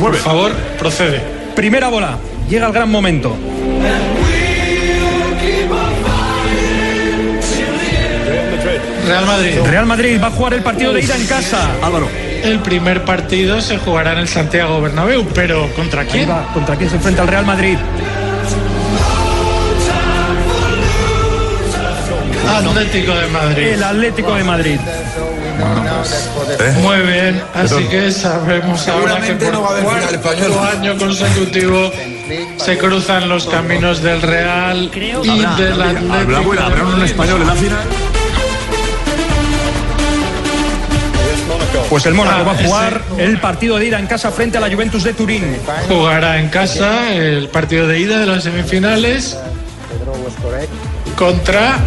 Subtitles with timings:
[0.00, 0.16] mueve.
[0.16, 1.20] Por favor, procede.
[1.54, 2.18] Primera bola.
[2.48, 3.36] Llega el gran momento.
[9.06, 9.58] Real Madrid.
[9.66, 11.70] Real Madrid va a jugar el partido de ida en casa.
[11.82, 12.08] Álvaro.
[12.42, 16.28] El primer partido se jugará en el Santiago Bernabéu, pero ¿contra quién?
[16.30, 16.50] va.
[16.54, 17.76] ¿Contra quién se enfrenta el Real Madrid?
[22.48, 23.66] Atlético de Madrid.
[23.68, 24.80] El Atlético de Madrid.
[26.82, 30.40] Muy bien, así que sabemos ahora que Seguramente por no va a haber final cuarto
[30.44, 30.68] español.
[30.78, 31.92] año consecutivo
[32.56, 37.40] se cruzan los caminos del Real y del Habrá Atlético buena, de habrá un español
[37.42, 37.78] en la final.
[41.88, 44.58] Pues el Mónaco Ah, va a ese- jugar el partido de ida en casa frente
[44.58, 45.56] a la Juventus de Turín.
[45.88, 49.36] Jugará en casa el partido de ida de las semifinales
[51.16, 51.78] contra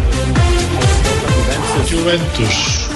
[1.90, 2.88] Juventus.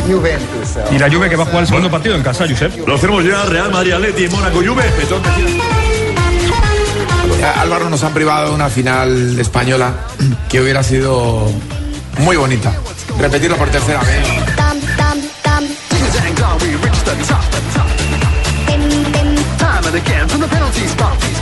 [0.91, 2.87] Y la Juve que va a jugar el segundo partido en casa, Josep.
[2.87, 4.83] Lo hacemos ya, Real Madrid, Atleti, Mónaco, Juve.
[4.97, 5.23] Petón,
[7.57, 9.95] Álvaro nos han privado de una final española
[10.49, 11.51] que hubiera sido
[12.19, 12.73] muy bonita.
[13.19, 14.49] Repetirlo por tercera vez.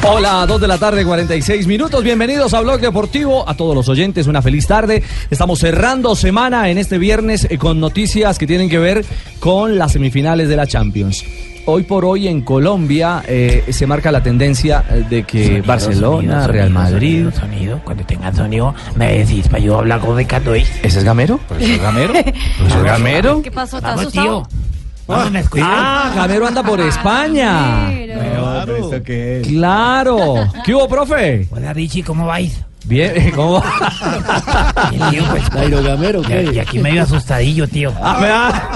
[0.05, 2.05] Hola, 2 de la tarde, 46 minutos.
[2.05, 3.49] Bienvenidos a Blog Deportivo.
[3.49, 5.03] A todos los oyentes, una feliz tarde.
[5.31, 9.05] Estamos cerrando semana en este viernes eh, con noticias que tienen que ver
[9.41, 11.25] con las semifinales de la Champions.
[11.65, 16.71] Hoy por hoy en Colombia eh, se marca la tendencia eh, de que Barcelona, Real
[16.71, 17.27] Madrid.
[17.35, 20.55] Sonido, cuando tenga sonido, me decís para yo hablar con Ricardo.
[20.55, 21.39] ¿Ese es Gamero?
[21.49, 22.13] ¿Profesor Gamero?
[22.59, 23.43] ¿Profesor Gamero?
[23.43, 23.79] ¿Qué pasó?
[23.79, 24.47] ¿Estás Vamos, asustado?
[24.49, 24.56] tío.
[25.63, 27.89] Ah, Gamero anda por España.
[27.89, 28.91] Pero-
[29.47, 30.35] Claro.
[30.65, 31.47] ¿Qué hubo, profe?
[31.51, 32.61] Hola, Richie, ¿cómo vais?
[32.87, 33.63] Bien, ¿cómo?
[34.91, 35.43] Bien, tío, pues,
[36.29, 37.93] y, y aquí medio asustadillo, tío.
[38.01, 38.69] Ah, vea.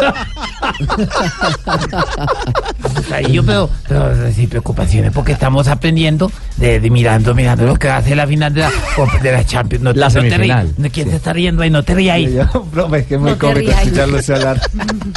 [2.85, 7.97] Asustadillo, pero, pero sin preocupaciones, porque estamos aprendiendo de, de mirando, mirando lo que va
[7.99, 8.71] a ser la final de la,
[9.23, 9.85] de la Champions.
[9.85, 10.73] No, La no semifinal.
[10.77, 10.93] rías.
[10.93, 11.71] ¿Quién se está riendo ahí?
[11.71, 12.31] No te ríais.
[12.73, 13.83] profe, es que es muy No cómico rías.
[13.83, 14.61] escucharlo hablar.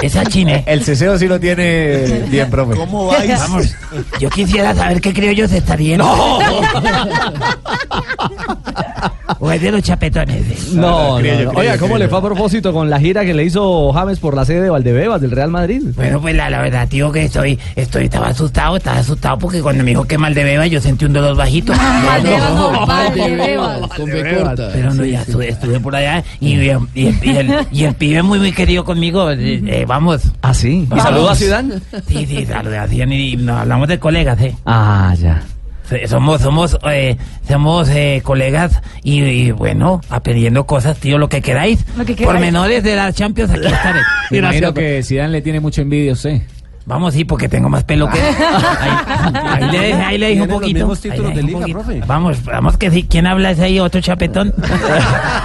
[0.02, 0.64] Esa chine.
[0.68, 2.76] El ceseo sí lo tiene bien, profe.
[2.76, 3.40] ¿Cómo vais?
[3.40, 3.76] Vamos,
[4.20, 6.06] yo quisiera saber qué creo yo se está riendo.
[6.08, 6.40] O
[9.54, 10.74] es de los chapetones.
[10.74, 11.52] No, no, no.
[11.52, 14.46] Oiga, ¿cómo le fue a propósito con la gira que le hizo James por la
[14.46, 15.82] sede de Valdebebas del Real Madrid?
[15.96, 19.84] Bueno, pues la, la verdad, tío, que estoy, estoy, estaba asustado, estaba asustado porque cuando
[19.84, 21.74] me dijo que mal de beba yo sentí un dolor bajito.
[22.88, 23.88] Valdebebas, no.
[24.74, 28.24] Pero no, ya estuve, estuve por allá y, y, el, y el- y el pibe
[28.24, 29.30] muy, muy querido conmigo.
[29.32, 30.22] eh, eh, vamos.
[30.42, 30.88] Ah, sí.
[30.96, 31.76] ¿Y saludó a Zidane?
[32.08, 34.56] Sí, sí, saludé a Zidane y nos hablamos de colegas, ¿eh?
[34.66, 35.42] Ah, ya.
[36.08, 37.18] Somos, somos, eh,
[37.48, 41.86] somos eh, colegas y, y, bueno, aprendiendo cosas, tío, lo que queráis.
[41.98, 42.34] Lo que queráis.
[42.34, 44.00] Pormenores de la Champions, aquí estaré.
[44.32, 46.42] Imagino que Zidane le tiene mucha envidia usted.
[46.86, 48.20] Vamos, sí, porque tengo más pelo que.
[48.22, 48.92] Ahí,
[49.64, 50.94] ahí le dejé, ahí le dije un los poquito.
[51.12, 52.02] ahí de liga, profe.
[52.06, 53.08] Vamos, vamos que sí.
[53.10, 53.80] ¿Quién habla ese ahí?
[53.80, 54.54] Otro chapetón.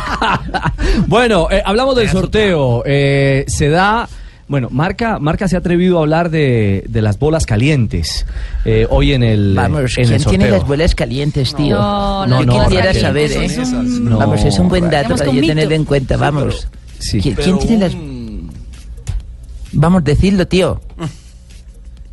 [1.07, 2.83] bueno, eh, hablamos del sorteo.
[2.85, 4.09] Eh, se da.
[4.49, 8.25] Bueno, Marca, Marca se ha atrevido a hablar de, de las bolas calientes
[8.65, 10.59] eh, hoy en el, Vamos, en el ¿quién tiene sorteo.
[10.59, 11.77] las bolas calientes, tío?
[11.77, 13.47] No, No, no, quisiera saber, ¿eh?
[13.63, 14.17] un- No.
[14.19, 15.75] Vamos, es un buen dato para yo un tener mito.
[15.75, 16.17] en cuenta.
[16.17, 16.67] Vamos.
[16.99, 17.21] Sí.
[17.21, 17.97] ¿Quién, quién tiene las.?
[19.73, 20.81] Vamos, decirlo, tío.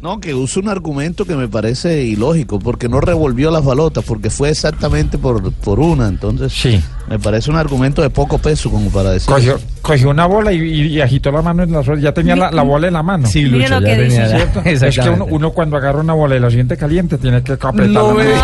[0.06, 4.30] No, que usa un argumento que me parece ilógico, porque no revolvió las balotas, porque
[4.30, 6.80] fue exactamente por, por una, entonces Sí.
[7.10, 9.28] me parece un argumento de poco peso como para decir.
[9.34, 12.00] Cogió, cogió una bola y, y- y agitó la mano en la suela.
[12.00, 13.28] Ya tenía la, la bola en la mano.
[13.28, 14.52] Sí, Lucho, lo ya que tenía.
[14.88, 17.88] Es que uno, uno cuando agarra una bola y la siente caliente tiene que apretar
[17.88, 18.30] No la mano.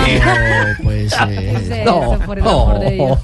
[1.85, 3.19] No, el amor de Dios.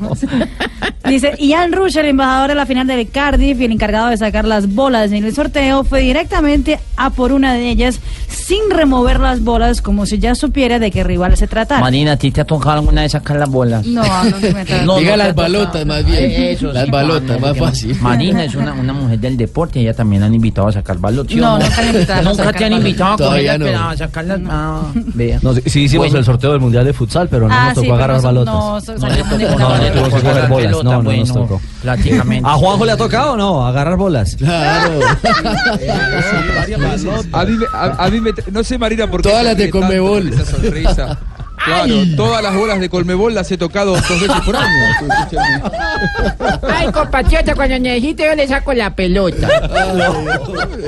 [1.06, 4.46] Dice, Ian Rush, el embajador de la final del Cardiff y el encargado de sacar
[4.46, 8.00] las bolas en el sorteo, fue directamente a por una de ellas
[8.30, 11.82] sin remover las bolas, como si ya supiera de qué rival se tratara.
[11.82, 13.86] Marina, ¿a ti te ha tocado alguna vez sacar las bolas?
[13.86, 16.32] No, no se me No, Diga no las balotas, más bien.
[16.32, 17.96] Eso Las sí, balotas, más fácil.
[18.02, 21.34] Marina es una, una mujer del deporte, ella también han invitado a sacar balotas.
[21.34, 23.90] ¿sí o No, nunca han invitado a Nunca sacar te han invitado a cogerlas, no.
[23.90, 24.40] a sacarlas.
[24.50, 25.40] Ah, vea.
[25.42, 26.20] No, sí, sí hicimos Bueno.
[26.20, 28.54] el sorteo del Mundial de Futsal, pero no Ah, nos tocó agarrar no- balotas.
[28.54, 29.84] no, No sacamos le tocó, ninguna no, bola.
[29.84, 31.62] le tocó sacar sacar bolas, pelota, no, no nos bueno, tocó.
[31.82, 32.50] Prácticamente.
[32.50, 33.66] ¿A Juanjo le ha tocado o no?
[33.68, 34.36] ¿Agarrar bolas?
[34.36, 35.00] Claro.
[37.34, 39.58] A mí, me- a, a mí me, no sé Marina por qué Todas se las
[39.58, 40.30] de Conmebol.
[40.30, 41.18] con esa sonrisa.
[41.68, 44.68] Claro, todas las bolas de Colmebol las he tocado dos veces por año.
[46.70, 49.48] Ay, compatriota, cuando necesite yo le saco la pelota.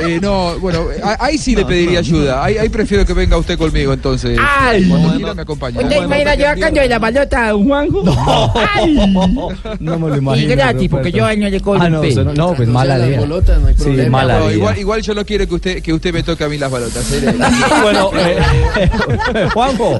[0.01, 0.85] Eh, no, bueno,
[1.19, 2.43] ahí sí le pediría ayuda.
[2.43, 4.37] Ahí, ahí prefiero que venga usted conmigo, entonces.
[4.41, 4.87] Ay.
[4.87, 5.81] Cuando quiera me acompaña.
[5.81, 8.03] ¿Usted imagina yo sacando de la balota a Juanjo?
[8.75, 8.95] Ay.
[9.79, 10.55] No me lo Y imagino.
[10.55, 12.97] gratis, porque yo a él no le cobro Ah, no, no, no, pues No mala
[12.99, 13.19] idea.
[13.19, 14.17] bolotas, no hay Sí, problema.
[14.19, 14.55] mala No, idea.
[14.55, 17.11] igual, igual yo no quiero que usted, que usted me toque a mí las balotas.
[17.11, 17.33] ¿eh?
[17.81, 19.99] bueno, eh, Juanjo,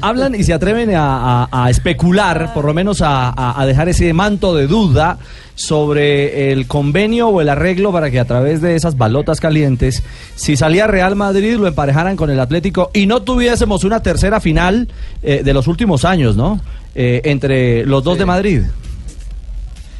[0.00, 3.88] hablan y se atreven a, a- a especular, por lo menos a, a- a dejar
[3.88, 5.18] ese manto de duda
[5.54, 10.02] sobre el convenio o el arreglo para que a través de esas balotas calientes,
[10.36, 14.88] si salía Real Madrid, lo emparejaran con el Atlético y no tuviésemos una tercera final
[15.22, 16.60] eh, de los últimos años, ¿no?
[16.94, 18.62] Eh, entre los dos de Madrid.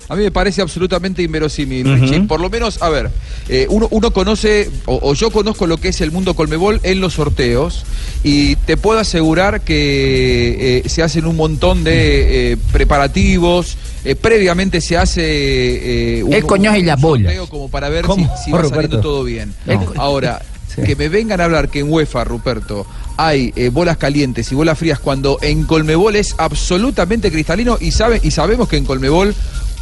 [0.08, 2.26] A mí me parece absolutamente inverosímil.
[2.26, 3.10] Por lo menos, a ver,
[3.48, 7.00] eh, uno, uno conoce, o, o yo conozco lo que es el mundo Colmebol en
[7.00, 7.84] los sorteos,
[8.24, 14.80] y te puedo asegurar que eh, se hacen un montón de eh, preparativos, eh, previamente
[14.80, 17.24] se hace eh, un, El coño y un las bolas.
[17.34, 19.52] sorteo como para ver si, ¿Cómo, si va saliendo todo bien.
[19.66, 19.92] No.
[19.96, 20.40] Ahora,
[20.74, 20.82] Sí.
[20.82, 24.78] que me vengan a hablar que en UEFA, Ruperto, hay eh, bolas calientes y bolas
[24.78, 29.34] frías cuando en Colmebol es absolutamente cristalino y, sabe, y sabemos que en Colmebol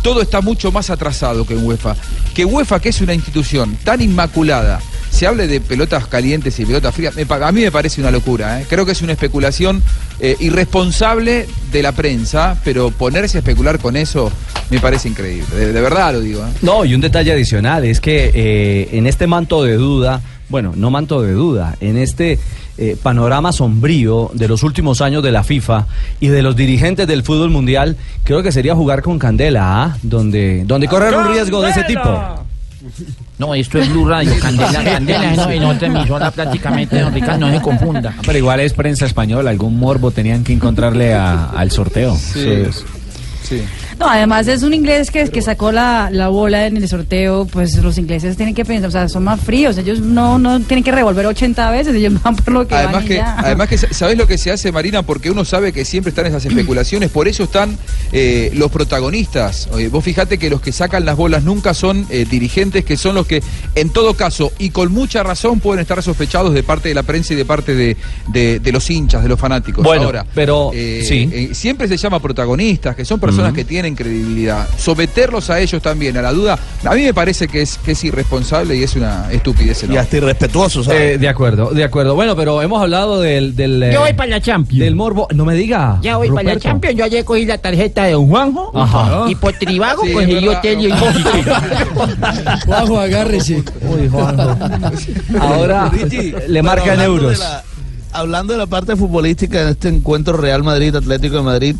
[0.06, 1.96] todo está mucho más atrasado que en UEFA.
[2.32, 4.80] Que UEFA, que es una institución tan inmaculada,
[5.10, 8.60] se hable de pelotas calientes y pelotas frías, a mí me parece una locura.
[8.60, 8.66] ¿eh?
[8.68, 9.82] Creo que es una especulación
[10.20, 14.30] eh, irresponsable de la prensa, pero ponerse a especular con eso
[14.70, 15.56] me parece increíble.
[15.56, 16.40] De, verdad lo digo.
[16.46, 16.52] ¿eh?
[16.62, 21.22] No, y un detalle adicional es que en este manto de duda, bueno, no manto
[21.22, 22.38] de duda, en este
[22.78, 25.86] eh, panorama sombrío de los últimos años de la FIFA
[26.20, 29.96] y de los dirigentes del fútbol mundial, creo que sería jugar con Candela, ¿ah?
[30.02, 32.00] donde, donde correr un riesgo de ese tipo.
[33.38, 37.52] No, esto es Blue Radio, Candela, Candela, no, y no emisora prácticamente, don Ricardo, no
[37.52, 38.14] se confunda.
[38.24, 42.14] Pero igual es prensa española, algún morbo tenían que encontrarle a- al sorteo.
[42.16, 42.40] Sí.
[42.70, 42.82] Sí.
[43.98, 47.76] No, además es un inglés que, que sacó la, la bola en el sorteo, pues
[47.76, 50.92] los ingleses tienen que pensar, o sea, son más fríos, ellos no, no tienen que
[50.92, 53.36] revolver 80 veces, ellos van por lo que Además van y que, ya.
[53.38, 55.02] además que, ¿sabés lo que se hace, Marina?
[55.02, 57.76] Porque uno sabe que siempre están esas especulaciones, por eso están
[58.12, 59.68] eh, los protagonistas.
[59.72, 63.14] Oye, vos fijate que los que sacan las bolas nunca son eh, dirigentes, que son
[63.14, 63.42] los que,
[63.74, 67.32] en todo caso, y con mucha razón, pueden estar sospechados de parte de la prensa
[67.34, 67.96] y de parte de,
[68.28, 69.84] de- de los hinchas, de los fanáticos.
[69.84, 71.28] Bueno, Ahora, pero, eh, sí.
[71.32, 73.52] eh, siempre se llama protagonistas, que son personas Ujú.
[73.54, 74.66] que tienen credibilidad.
[74.78, 78.04] Someterlos a ellos también, a la duda, a mí me parece que es, que es
[78.04, 79.82] irresponsable y es una estupidez.
[79.82, 80.00] Y enorme.
[80.00, 81.16] hasta irrespetuoso, ¿sabes?
[81.16, 82.14] Eh, de acuerdo, de acuerdo.
[82.14, 83.54] Bueno, pero hemos hablado del...
[83.56, 84.80] del eh, Yo voy para la Champions.
[84.84, 85.28] Del morbo.
[85.34, 85.98] No me diga.
[86.02, 86.60] Ya voy para la.
[86.60, 89.24] Champions, yo ayer cogí la tarjeta de don Juanjo Ajá.
[89.30, 90.90] y por Tribago Sí, cogí yo hotel y
[92.66, 93.62] Juanjo, agárrese.
[93.82, 94.56] Uy, Juanjo.
[95.40, 97.32] Ahora Richie, le marcan euros.
[97.32, 97.62] de la-
[98.12, 101.76] hablando de la parte futbolística en este encuentro Real Madrid-Atlético de Madrid,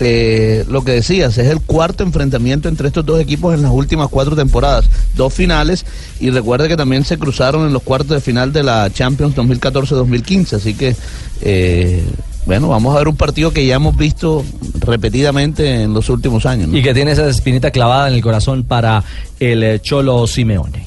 [0.00, 4.08] eh, lo que decías, es el cuarto enfrentamiento entre estos dos equipos en las últimas
[4.08, 4.88] cuatro temporadas.
[5.14, 5.84] Dos finales
[6.20, 10.52] y recuerde que también se cruzaron en los cuartos de final de la Champions 2014-2015.
[10.54, 10.96] Así que,
[11.42, 12.04] eh,
[12.46, 14.44] bueno, vamos a ver un partido que ya hemos visto
[14.80, 16.68] repetidamente en los últimos años.
[16.68, 16.76] ¿no?
[16.76, 19.02] Y que tiene esa espinita clavada en el corazón para
[19.40, 20.86] el eh, Cholo Simeone.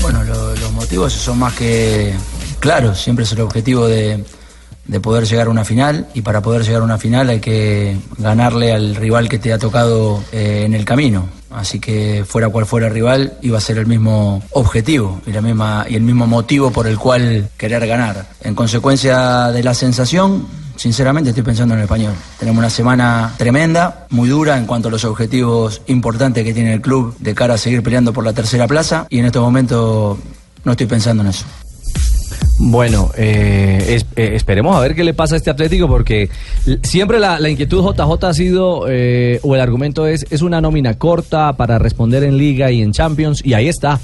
[0.00, 2.12] Bueno, lo- los motivos son más que
[2.60, 3.00] claros.
[3.00, 4.22] Siempre es el objetivo de,
[4.88, 7.96] de poder llegar a una final y para poder llegar a una final hay que
[8.16, 11.28] ganarle al rival que te ha tocado eh, en el camino.
[11.50, 15.40] Así que fuera cual fuera el rival iba a ser el mismo objetivo y la
[15.40, 18.26] misma y el mismo motivo por el cual querer ganar.
[18.42, 22.14] En consecuencia de la sensación, sinceramente estoy pensando en el español.
[22.38, 26.80] Tenemos una semana tremenda, muy dura en cuanto a los objetivos importantes que tiene el
[26.80, 30.18] club de cara a seguir peleando por la tercera plaza y en estos momentos
[30.64, 31.46] no estoy pensando en eso.
[32.60, 36.28] Bueno, eh, eh, esperemos a ver qué le pasa a este Atlético porque
[36.82, 40.98] siempre la, la inquietud JJ ha sido, eh, o el argumento es, es una nómina
[40.98, 44.00] corta para responder en Liga y en Champions y ahí está.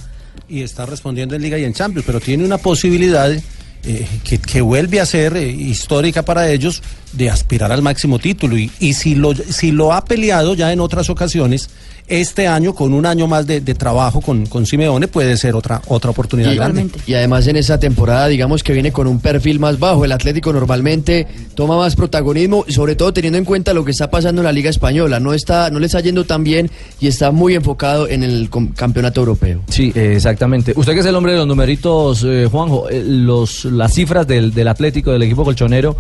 [0.49, 4.61] y está respondiendo en Liga y en Champions, pero tiene una posibilidad eh, que, que
[4.61, 6.81] vuelve a ser histórica para ellos
[7.17, 8.57] de aspirar al máximo título.
[8.59, 11.71] Y, y si, lo, si lo ha peleado ya en otras ocasiones,
[12.07, 15.81] este año, con un año más de, de trabajo con, con Simeone, puede ser otra,
[15.89, 16.87] otra oportunidad Y, grande.
[17.07, 20.05] y además en esa temporada, digamos que viene con un perfil más bajo.
[20.05, 24.43] El Atlético normalmente toma más protagonismo, sobre todo teniendo en cuenta lo que está pasando
[24.43, 25.19] en la Liga Española.
[25.19, 29.21] No está, no le está yendo tan bien y está muy enfocado en el campeonato
[29.21, 29.63] europeo.
[29.71, 30.75] Sí, exactamente.
[30.77, 34.53] Usted que es el hombre de los numeritos, eh, Juanjo, eh, los, las cifras del,
[34.53, 35.97] del Atlético, del equipo colchonero,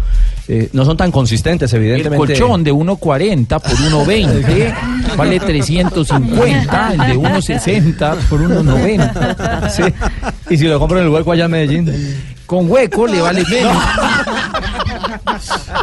[0.49, 2.16] eh, no son tan consistentes, El evidentemente.
[2.16, 4.75] colchón de 1.40 por 1.20
[5.16, 9.70] vale 350, el de 1.60 por 1.90.
[9.70, 9.82] Sí.
[10.50, 12.25] Y si lo compro en el hueco allá en Medellín.
[12.46, 13.75] Con hueco le vale menos.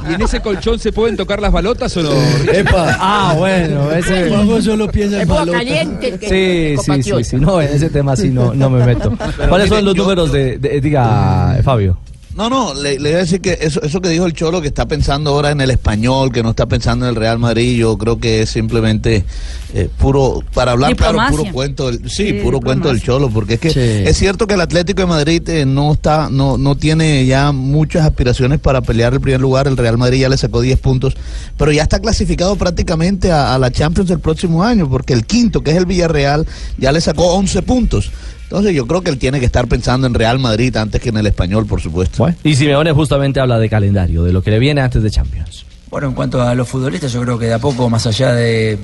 [0.10, 2.12] ¿Y en ese colchón se pueden tocar las balotas o no?
[2.54, 2.98] Epa.
[3.00, 4.30] Ah, bueno, ese.
[4.30, 5.60] Juanjo solo piensa en balota.
[5.60, 7.36] Sí, sí, sí, sí.
[7.38, 9.12] No, en ese tema sí no, no me meto.
[9.50, 11.98] ¿Cuáles son los yo- números de, de- diga, Fabio?
[12.36, 14.68] No, no, le, le iba a decir que eso, eso que dijo el Cholo, que
[14.70, 17.98] está pensando ahora en el español, que no está pensando en el Real Madrid, yo
[17.98, 19.26] creo que es simplemente
[19.74, 21.38] eh, puro, para hablar claro, Diplomacia.
[21.38, 23.02] puro cuento, del, sí, Sí, puro cuento del.
[23.02, 23.80] Cholo, porque es que Sí.
[23.80, 28.06] es cierto que el Atlético de Madrid eh, no está, no, no tiene ya muchas
[28.06, 31.16] aspiraciones para pelear el primer lugar, el Real Madrid ya le sacó 10 puntos,
[31.58, 35.62] pero ya está clasificado prácticamente a, a la Champions el próximo año, porque el quinto,
[35.62, 36.48] que es el Villarreal,
[36.78, 38.10] ya le sacó 11 puntos.
[38.52, 41.16] Entonces yo creo que él tiene que estar pensando en Real Madrid antes que en
[41.16, 42.28] el español, por supuesto.
[42.44, 45.66] Y Simeone justamente habla de calendario, de lo que le viene antes de Champions.
[45.90, 48.78] Bueno, en cuanto a los futbolistas, yo creo que de a poco, más allá de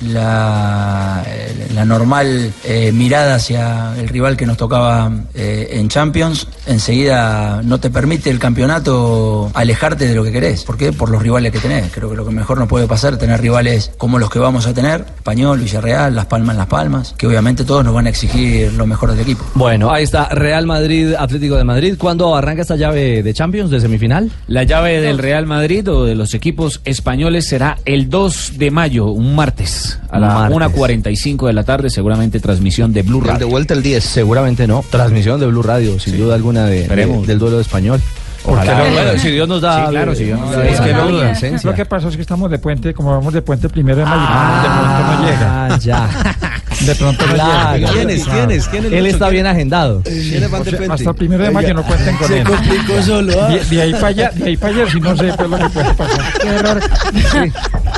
[0.00, 6.46] la, eh, la normal eh, mirada hacia el rival que nos tocaba eh, en Champions,
[6.66, 10.64] enseguida no te permite el campeonato alejarte de lo que querés.
[10.64, 10.92] ¿Por qué?
[10.92, 11.90] Por los rivales que tenés.
[11.92, 14.66] Creo que lo que mejor nos puede pasar es tener rivales como los que vamos
[14.66, 18.10] a tener, Español, Villarreal, Las Palmas en Las Palmas, que obviamente todos nos van a
[18.10, 19.44] exigir lo mejor del equipo.
[19.54, 21.94] Bueno, ahí está Real Madrid, Atlético de Madrid.
[21.98, 24.30] ¿Cuándo arranca esta llave de Champions, de semifinal?
[24.46, 29.06] La llave del Real Madrid o de los equipos españoles será el 2 de mayo,
[29.06, 30.56] un martes, a la Martes.
[30.76, 33.48] 1.45 de la tarde, seguramente transmisión de Blue El de Radio.
[33.48, 34.02] vuelta el 10.
[34.04, 34.84] Seguramente no.
[34.90, 38.00] Transmisión de Blue Radio, sin duda alguna, de, de- del duelo español.
[38.44, 38.72] Ojalá.
[38.72, 38.90] Ojalá.
[38.90, 39.84] Bueno, si Dios nos da.
[39.84, 41.70] Sí, claro, si Dios nos da Es que no.
[41.70, 44.22] Lo que pasa es que estamos de puente, como vamos de puente primero de mayo,
[44.62, 45.66] de pronto no llega.
[45.66, 46.08] Ah, ya.
[46.86, 47.76] De pronto no Claro.
[47.76, 47.92] llega.
[47.92, 48.24] ¿Quiénes?
[48.24, 48.68] ¿Quiénes?
[48.68, 48.92] ¿Quiénes?
[48.92, 49.14] Él Lucho?
[49.14, 50.02] está bien agendado.
[50.02, 50.94] ¿Quiénes van de O sea, frente?
[50.94, 52.44] hasta el primero de mayo no cuenten con Se él.
[52.44, 53.32] complicó solo.
[53.42, 53.48] ¿ah?
[53.48, 55.68] De, de ahí para allá, de ahí para allá, si no sé pues, lo que
[55.68, 56.32] puede pasar.
[56.40, 56.80] Qué error.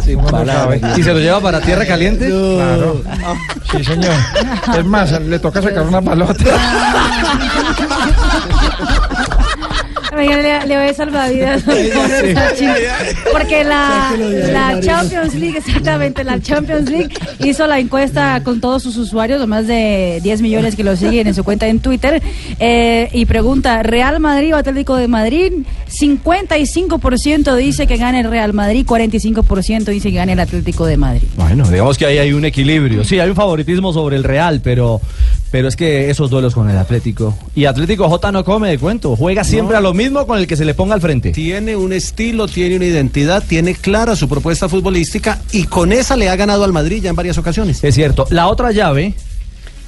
[0.05, 0.53] Sí, no palabra.
[0.81, 0.81] sabe.
[1.01, 2.27] ¿Y se lo lleva para tierra caliente?
[2.29, 3.03] Claro.
[3.71, 4.15] Sí, señor.
[4.77, 6.35] Es más, le toca sacar una palota.
[10.23, 11.65] Oiga, le, le voy a salvavidas.
[13.33, 14.13] Porque la,
[14.53, 17.11] la Champions League, exactamente, la Champions League
[17.41, 21.27] hizo la encuesta con todos sus usuarios, los más de 10 millones que lo siguen
[21.27, 22.23] en su cuenta en Twitter,
[22.61, 25.53] eh, y pregunta, ¿Real Madrid o Atlético de Madrid?
[25.89, 31.29] 55% dice que gana el Real Madrid, 45% dice que gana el Atlético de Madrid.
[31.37, 33.05] Bueno, digamos que ahí hay un equilibrio.
[33.05, 35.01] Sí, hay un favoritismo sobre el Real, pero,
[35.53, 37.37] pero es que esos duelos con el Atlético.
[37.55, 39.15] Y Atlético J no come de cuento.
[39.15, 39.79] Juega siempre No.
[39.79, 41.31] a lo mismo con el que se le ponga al frente.
[41.31, 46.29] Tiene un estilo, tiene una identidad, tiene clara su propuesta futbolística y con esa le
[46.29, 47.85] ha ganado al Madrid ya en varias ocasiones.
[47.85, 48.27] Es cierto.
[48.31, 49.15] La otra llave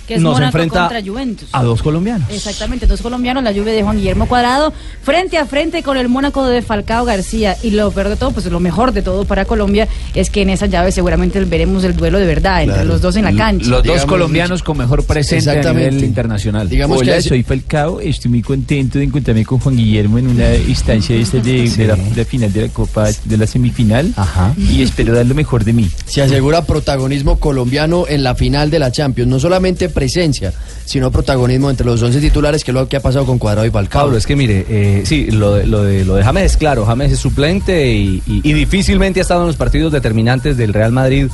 [0.07, 1.49] Que es nos Mónaco enfrenta contra Juventus.
[1.53, 2.29] a dos colombianos.
[2.31, 6.45] Exactamente, dos colombianos, la lluvia de Juan Guillermo Cuadrado, frente a frente con el Mónaco
[6.47, 7.57] de Falcao García.
[7.63, 10.51] Y lo peor de todo, pues lo mejor de todo para Colombia es que en
[10.51, 12.89] esa llave seguramente veremos el duelo de verdad entre Claro.
[12.89, 13.67] los dos en la cancha.
[13.69, 16.69] Los dos Digamos, colombianos con mejor presente a nivel internacional.
[16.69, 20.29] Digamos Hola, que es- soy Falcao, estoy muy contento de encontrarme con Juan Guillermo en
[20.29, 24.13] una instancia esta de, de la, de la final de la Copa, de la semifinal,
[24.17, 24.55] Ajá.
[24.59, 25.89] y espero dar lo mejor de mí.
[26.07, 29.29] Se asegura protagonismo colombiano en la final de la Champions.
[29.31, 30.53] No solamente presencia,
[30.85, 33.71] sino protagonismo entre los 11 titulares, que es lo que ha pasado con Cuadrado y
[33.71, 34.03] Falcao.
[34.03, 37.13] Pablo, es que mire, eh, sí, lo de, lo, de, lo de James, claro, James
[37.13, 41.29] es suplente y, y- y difícilmente ha estado en los partidos determinantes del Real Madrid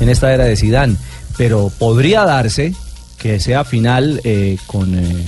[0.00, 0.96] en esta era de Sidán,
[1.36, 2.72] pero podría darse
[3.24, 5.24] que sea final eh, con, eh,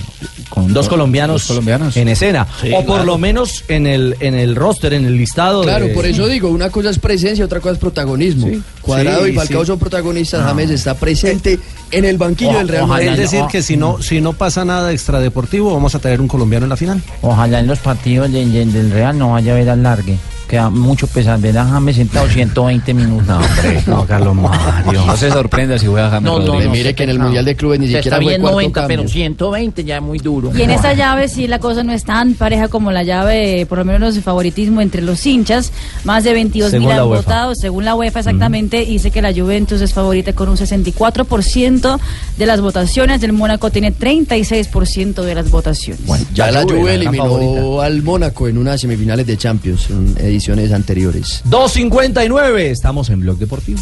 [0.49, 1.97] con dos colombianos, dos colombianos.
[1.97, 3.03] en escena, Sí, o por claro.
[3.05, 5.63] lo menos en el, en el roster, en el listado.
[5.63, 8.51] Claro, de- por eso digo, una cosa es presencia, otra cosa es protagonismo.
[8.83, 9.67] Cuadrado Sí, y Falcao sí.
[9.67, 11.57] son protagonistas, James está presente
[11.89, 13.07] en el banquillo del Real Madrid.
[13.09, 16.65] es decir, que si no, si no pasa nada extradeportivo, vamos a tener un colombiano
[16.67, 17.01] en la final.
[17.23, 20.19] Ojalá en los partidos de- de- del Real no vaya a ver al largue.
[20.47, 23.27] Queda mucho a James sentado 120 minutos.
[23.27, 23.83] No, hombre.
[23.87, 25.05] No, Carlos Mario.
[25.05, 26.69] No se sorprenda si juega James No, no, Rodríguez.
[26.71, 28.81] mire que en el Mundial de Clubes ni Se siquiera está fue bien cuarto 90,
[28.81, 28.97] cambio.
[28.97, 30.51] pero 120 ya es muy duro.
[30.55, 33.77] Y en esta llave sí la cosa no es tan pareja como la llave, por
[33.79, 35.71] lo menos de favoritismo entre los hinchas.
[36.05, 39.81] Más de 22 mil Según han votado, según la UEFA exactamente, dice que la Juventus
[39.81, 41.99] es favorita con un 64%
[42.37, 46.01] de las votaciones, el Mónaco tiene 36% de las votaciones.
[46.33, 50.71] Ya la Juve, Juve la eliminó al Mónaco en unas semifinales de Champions, en ediciones
[50.71, 51.43] anteriores.
[51.49, 53.81] 2.59, estamos en Blog Deportivo.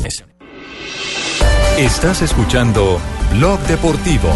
[1.78, 2.98] Estás escuchando
[3.34, 4.30] Blog Deportivo.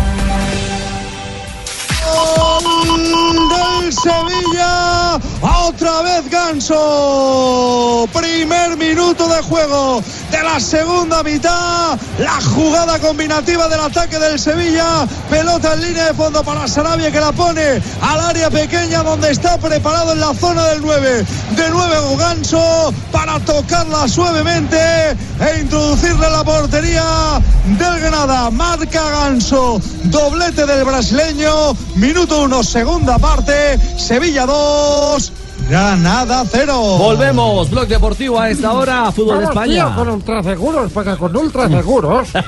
[3.49, 5.17] del Sevilla.
[5.41, 8.05] Otra vez Ganso.
[8.13, 11.97] Primer minuto de juego de la segunda mitad.
[12.19, 15.07] La jugada combinativa del ataque del Sevilla.
[15.29, 19.57] Pelota en línea de fondo para Sarabia que la pone al área pequeña donde está
[19.57, 21.25] preparado en la zona del 9.
[21.55, 28.49] De nuevo Ganso para tocarla suavemente e introducirle en la portería del Granada.
[28.51, 29.81] Marca Ganso.
[30.05, 31.73] Doblete del brasileño.
[31.95, 33.79] Minuto 1, segunda parte.
[33.97, 35.48] Sevilla 2.
[35.69, 36.73] Granada 0.
[36.97, 39.85] Volvemos, Blog Deportivo a esta hora, Fútbol de España.
[39.85, 42.29] tío, con ultraseguros, porque con ultraseguros.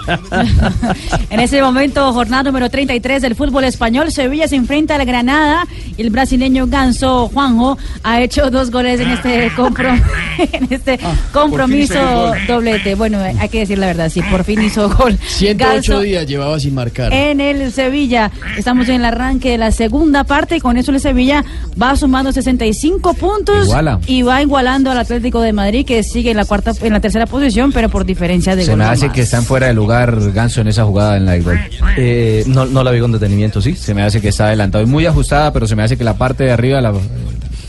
[1.29, 6.01] En ese momento, jornada número 33 del fútbol español, Sevilla se enfrenta al Granada y
[6.01, 10.01] el brasileño Ganso Juanjo ha hecho dos goles en este, comprom-
[10.51, 10.99] en este
[11.31, 12.37] compromiso un gol.
[12.47, 12.95] doblete.
[12.95, 15.17] Bueno, hay que decir la verdad, sí, por fin hizo gol.
[15.25, 17.13] 108 Ganso días llevaba sin marcar.
[17.13, 18.29] en el Sevilla.
[18.57, 21.45] Estamos en el arranque de la segunda parte y con eso el Sevilla
[21.81, 23.99] va sumando 65 puntos Iguala.
[24.07, 27.25] y va igualando al Atlético de Madrid que sigue en la cuarta en la tercera
[27.25, 29.15] posición, pero por diferencia de Se gol me hace más.
[29.15, 31.59] que están fuera de lugar Ganso en esa jugada en la igual.
[31.97, 33.75] Eh, no, no la vi con detenimiento, ¿sí?
[33.75, 34.83] Se me hace que está adelantado.
[34.83, 36.93] Es muy ajustada, pero se me hace que la parte de arriba, la-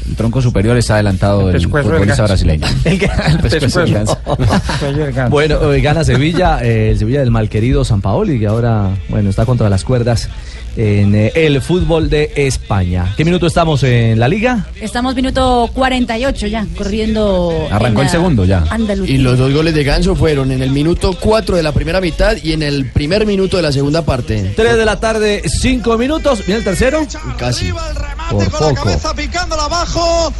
[0.08, 2.66] el tronco superior está adelantado del pescuezo del futbolista brasileño.
[2.84, 3.10] El del.
[5.30, 9.46] Bueno, eh, gana Sevilla, eh, el Sevilla del malquerido San Paoli, que ahora, bueno, está
[9.46, 10.28] contra las cuerdas
[10.76, 13.14] en eh, el fútbol de España.
[13.16, 14.66] ¿Qué minuto estamos en la liga?
[14.80, 17.68] Estamos minuto 48 ya, corriendo.
[17.70, 18.64] Arrancó en el segundo ya.
[18.70, 19.14] Andalucía.
[19.14, 22.36] Y los dos goles de Ganso fueron en el minuto 4 de la primera mitad
[22.42, 24.52] y en el primer minuto de la segunda parte.
[24.56, 26.44] 3 de la tarde, 5 minutos.
[26.46, 27.06] ¿Viene el tercero?
[27.36, 27.72] Casi.
[28.30, 30.32] Por Con la cabeza picándola abajo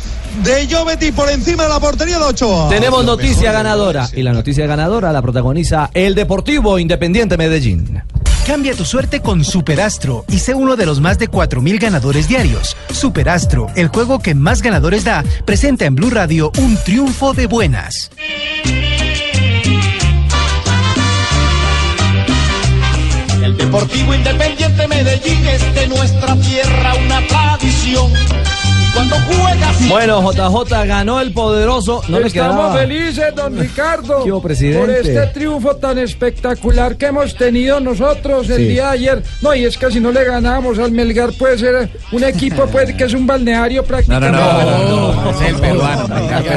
[0.45, 2.69] de Jovetti por encima de la portería de Ochoa.
[2.69, 4.09] Tenemos noticia ganadora.
[4.15, 8.03] Y la noticia ganadora la protagoniza el Deportivo Independiente Medellín.
[8.47, 12.77] Cambia tu suerte con Superastro y sé uno de los más de 4.000 ganadores diarios.
[12.93, 18.11] Superastro, el juego que más ganadores da, presenta en Blue Radio un triunfo de buenas.
[23.43, 28.13] El Deportivo Independiente Medellín es de nuestra tierra una tradición.
[29.13, 29.89] Cuando juegas.
[29.89, 32.03] Bueno, JJ ganó el poderoso.
[32.09, 32.77] No le Estamos quedaba.
[32.79, 34.79] felices, don Ricardo, ¿Qué hubo, presidente?
[34.81, 38.65] por este triunfo tan espectacular que hemos tenido nosotros el Sí.
[38.69, 39.23] día de ayer.
[39.41, 42.93] No, y es que si no le ganamos al Melgar puede ser un equipo pues,
[42.95, 44.39] que es un balneario prácticamente.
[45.31, 46.09] es el peruano.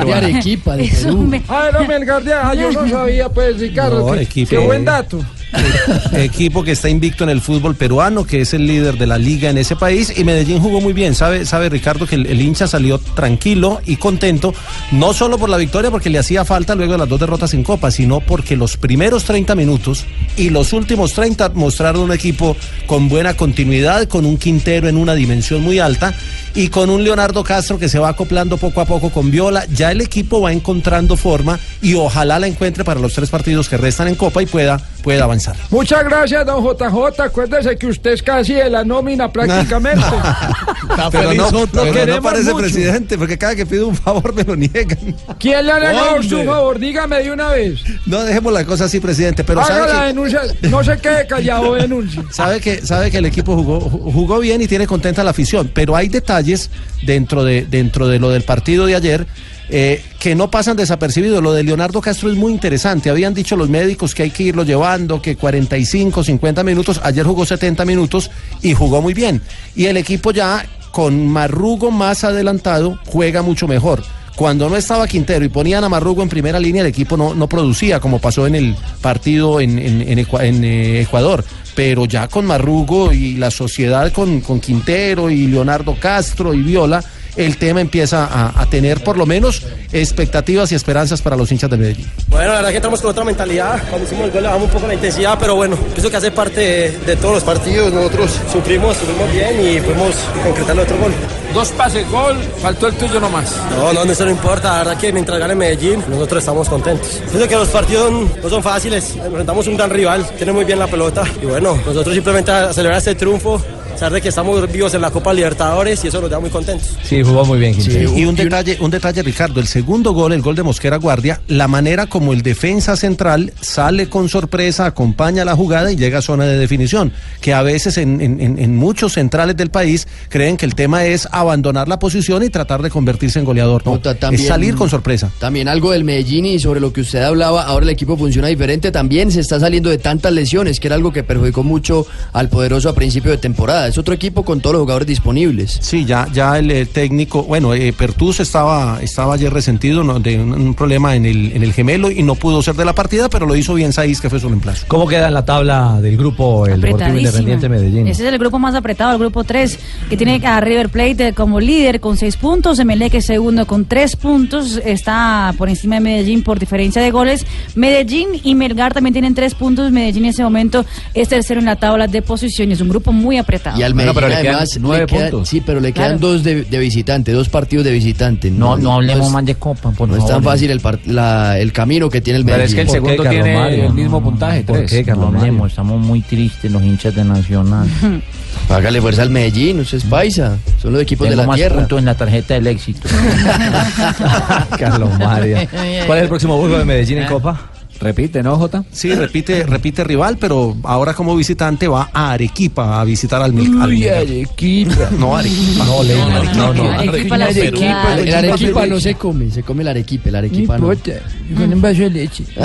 [0.06, 1.18] De Arequipa, de Es Perú.
[1.18, 4.14] un me- Ah, era Melgar de ah, yo no sabía, pues, Ricardo.
[4.16, 5.20] No, qué buen dato.
[6.14, 9.50] equipo que está invicto en el fútbol peruano, que es el líder de la liga
[9.50, 11.16] en ese país, y Medellín jugó muy bien.
[11.16, 14.54] Sabe, sabe Ricardo que el, hincha salió tranquilo y contento,
[14.92, 17.64] no solo por la victoria, porque le hacía falta luego de las dos derrotas en
[17.64, 20.06] Copa, sino porque los primeros 30 minutos
[20.38, 25.16] y los últimos 30 mostraron un equipo con buena continuidad, con un Quintero en una
[25.16, 26.14] dimensión muy alta
[26.54, 29.66] y con un Leonardo Castro que se va acoplando poco a poco con Viola.
[29.74, 33.78] Ya el equipo va encontrando forma y ojalá la encuentre para los tres partidos que
[33.78, 35.45] restan en Copa y pueda, pueda avanzar.
[35.70, 37.22] Muchas gracias, don JJ.
[37.22, 40.06] Acuérdese que usted es casi de la nómina prácticamente.
[41.12, 42.58] Pero no, no, pero no queremos parece mucho.
[42.58, 45.16] presidente, porque cada que pido un favor me lo niegan.
[45.40, 46.80] ¿Quién le ha negado su favor?
[46.80, 47.82] Dígame de una vez.
[48.06, 50.42] No dejemos la cosa así, presidente, pero Haga sabe la que, denuncia.
[50.70, 52.24] No se quede callado, denuncia.
[52.32, 55.96] sabe que sabe que el equipo jugó jugó bien y tiene contenta la afición, pero
[55.96, 56.70] hay detalles
[57.02, 59.28] dentro de dentro de lo del partido de ayer
[59.70, 61.42] eh, que no pasan desapercibidos.
[61.44, 63.10] Lo de Leonardo Castro es muy interesante.
[63.10, 67.00] Habían dicho los médicos que hay que irlo llevando, que 45, 50 minutos.
[67.04, 68.30] Ayer jugó 70 minutos
[68.62, 69.42] y jugó muy bien.
[69.76, 74.04] Y el equipo ya con Marrugo más adelantado juega mucho mejor.
[74.36, 77.48] Cuando no estaba Quintero y ponían a Marrugo en primera línea, el equipo no, no
[77.48, 80.20] producía, como pasó en el partido en, en-
[80.66, 81.44] eh, Ecuador.
[81.74, 87.02] Pero ya con Marrugo y la sociedad con, con Quintero y Leonardo Castro y Viola,
[87.36, 91.70] el tema empieza a, a tener por lo menos expectativas y esperanzas para los hinchas
[91.70, 92.06] de Medellín.
[92.28, 93.82] Bueno, la verdad que entramos con otra mentalidad.
[93.90, 96.32] Cuando hicimos el gol le bajamos un poco la intensidad, pero bueno, pienso que hace
[96.32, 97.94] parte de, de todos los partidos.
[97.94, 101.14] Nosotros sufrimos, sufrimos bien y pudimos concretar el otro gol.
[101.54, 103.56] Dos pases, gol, faltó el tuyo nomás.
[103.78, 104.72] No, no, eso no importa.
[104.72, 107.22] La verdad que mientras gane Medellín, nosotros estamos contentos.
[107.30, 108.12] Pienso que los partidos
[108.44, 109.16] no son fáciles.
[109.16, 111.24] Enfrentamos un gran rival, tiene muy bien la pelota.
[111.42, 113.62] Y bueno, nosotros simplemente a celebrar este triunfo,
[113.98, 116.90] saber de que estamos vivos en la Copa Libertadores y eso nos da muy contentos.
[117.04, 117.74] Sí, jugó muy bien.
[117.76, 118.18] Quintero.
[118.18, 121.68] y un detalle, un detalle, Ricardo, el segundo gol, el gol de Mosquera Guardia, la
[121.68, 126.46] manera como el defensa central sale con sorpresa, acompaña la jugada y llega a zona
[126.46, 130.66] de definición, que a veces en, en- en- en muchos centrales del país creen que
[130.66, 133.86] el tema es abandonar la posición y tratar de convertirse en goleador.
[133.86, 135.32] No, también- es salir con sorpresa.
[135.40, 138.92] También algo del Medellín y sobre lo que usted hablaba, ahora el equipo funciona diferente,
[138.92, 142.90] también se está saliendo de tantas lesiones, que era algo que perjudicó mucho al poderoso
[142.90, 143.85] a principio de temporada.
[143.88, 145.78] Es otro equipo con todos los jugadores disponibles.
[145.82, 150.20] Sí, ya, ya el, eh, técnico, bueno, eh, Pertús estaba, estaba ayer resentido ¿no?
[150.20, 152.94] de un, un problema en el, en el gemelo y no pudo ser de la
[152.94, 154.86] partida, pero lo hizo bien Saiz, que fue su reemplazo.
[154.88, 157.18] ¿Cómo queda en la tabla del grupo el Deportivo.
[157.18, 158.08] Independiente Medellín?
[158.08, 161.60] Ese es el grupo más apretado, el grupo 3, que tiene a River Plate como
[161.60, 166.44] líder con 6 puntos, Emelec es segundo con 3 puntos, está por encima de Medellín
[166.44, 167.46] por diferencia de goles.
[167.76, 171.76] Medellín y Melgar también tienen 3 puntos, Medellín en ese momento es tercero en la
[171.76, 173.75] tabla de posiciones, un grupo muy apretado.
[173.78, 176.34] Y al Medellín además le quedan- sí, pero le quedan Claro.
[176.34, 178.50] dos de, de visitante, dos partidos de visitante.
[178.52, 181.58] No, no hablemos es- más de Copa, por No es tan fácil el, par- la-
[181.60, 182.70] el camino que tiene el Pero Medellín.
[182.70, 183.86] es que el ¿Por qué, segundo Carlos tiene Mario?
[183.88, 184.92] el mismo puntaje, ¿Por tres.
[184.92, 185.66] qué, Carlos No Mario?
[185.66, 187.88] estamos muy tristes los hinchas de Nacional.
[188.70, 190.58] Hágale fuerza al Medellín, usted es paisa.
[190.82, 191.76] Son los equipos Tengo de la más tierra.
[191.76, 193.08] puntos en la tarjeta del éxito.
[194.80, 195.58] Carlos Mario.
[196.06, 197.60] ¿Cuál es el próximo juego de Medellín en Copa?
[198.06, 198.84] Repite, ¿no, Jota?
[198.92, 203.82] Sí, repite, repite rival, pero ahora como visitante va a Arequipa a visitar al Mil.
[203.82, 204.18] al Uy, Milgar.
[204.18, 205.10] Arequipa.
[205.18, 205.86] No, Arequipa.
[205.86, 206.54] No, Leina, Arequipa.
[206.56, 206.92] no, no.
[206.92, 210.94] Arequipa la Arequipa, el arequipa no se come, se come el arequipa, el arequipa no.
[210.94, 211.14] importa,
[211.58, 212.44] con un vaso de leche.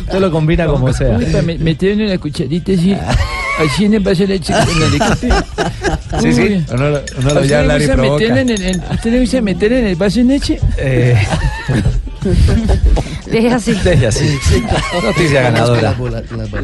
[0.00, 1.16] Usted lo combina como sea.
[1.18, 2.94] Me- en la cucharita así,
[3.58, 5.44] así en el vaso de leche con el arequipa.
[6.20, 6.64] Sí, sí.
[6.74, 8.18] Uno, lo- uno ¿A lo usted ya le hablar y gusta provoca.
[8.20, 10.60] meter en el, en- ¿Usted le gusta meter en el vaso de leche?
[10.76, 11.16] Eh,
[13.26, 13.72] Deje así.
[13.72, 14.38] deje así.
[15.02, 15.96] Noticia ganadora.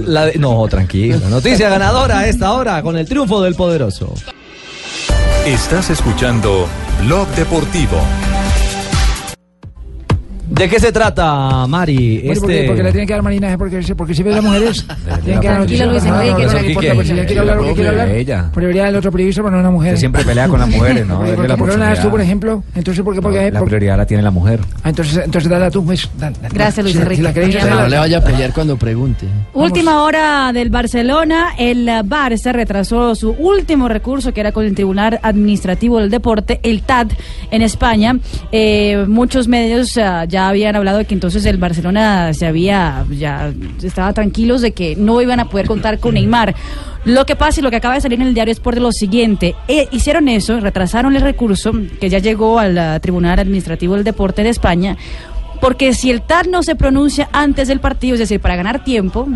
[0.04, 1.20] La de- no, tranquilo.
[1.28, 4.12] Noticia ganadora a esta hora con el triunfo del poderoso.
[5.46, 6.66] Estás escuchando
[7.04, 8.00] Blog Deportivo.
[10.56, 12.22] ¿De qué se trata, Mari?
[12.24, 14.86] Bueno, porque, Este- porque le tienen que dar marinaje, porque, porque si ves las mujeres,
[15.22, 15.88] tienen que dar Tranquilo, noticias.
[15.88, 16.70] Luis No, no, Enrique, no, no, tranquilo.
[16.70, 18.50] importa, pues, si ella quiere hablar lo que quiere hablar, Ella.
[18.54, 19.98] prioridad del otro periodista, pero no una mujer.
[19.98, 21.18] Siempre pelea con las mujeres, ¿no?
[21.26, 23.20] Porque, porque, la porque no la das tú, por ejemplo, entonces, ¿por qué?
[23.20, 24.60] Porque, La por- prioridad la tiene la mujer.
[24.82, 26.08] Ah, entonces, entonces dale tú, pues.
[26.52, 27.16] Gracias, Luis Enrique.
[27.16, 29.26] Si la queréis, Pero Pero no le vaya a pelear cuando pregunte.
[29.52, 35.18] Última hora del Barcelona, el Barça retrasó su último recurso que era con el Tribunal
[35.22, 37.08] Administrativo del Deporte, el TAD,
[37.50, 38.16] en España.
[38.52, 44.12] Eh, muchos medios ah, habían hablado de que entonces el Barcelona se había, ya estaba
[44.12, 46.54] tranquilos de que no iban a poder contar con Neymar.
[47.04, 48.92] Lo que pasa y lo que acaba de salir en el diario Sport de lo
[48.92, 54.04] siguiente, eh, hicieron eso, retrasaron el recurso que ya llegó al ah, Tribunal Administrativo del
[54.04, 54.96] Deporte de España,
[55.60, 59.28] porque si el TAD no se pronuncia antes del partido, es decir, para ganar tiempo,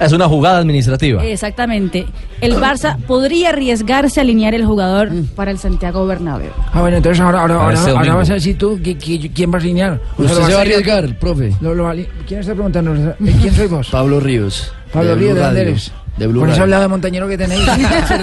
[0.00, 1.24] Es una jugada administrativa.
[1.24, 2.06] Exactamente.
[2.40, 6.50] El Barça podría arriesgarse a alinear el jugador para el Santiago Bernabéu.
[6.72, 9.58] Ah, bueno, entonces ahora, ahora, ahora, este ahora vas a decir tú qui- quién va
[9.58, 10.00] a alinear.
[10.16, 11.52] ¿Usted lo se va a arriesgar, profe?
[11.60, 11.90] Lo- lo
[12.26, 12.94] ¿Quién está preguntando?
[12.96, 13.88] Eh, ¿Quién soy vos?
[13.90, 14.72] Pablo Ríos.
[14.92, 15.92] Pablo Ríos, ¿de dónde Radio, eres?
[16.20, 16.64] De Blue Con ese Radio.
[16.64, 17.62] hablado de montañero que tenéis.
[17.66, 18.14] Eso.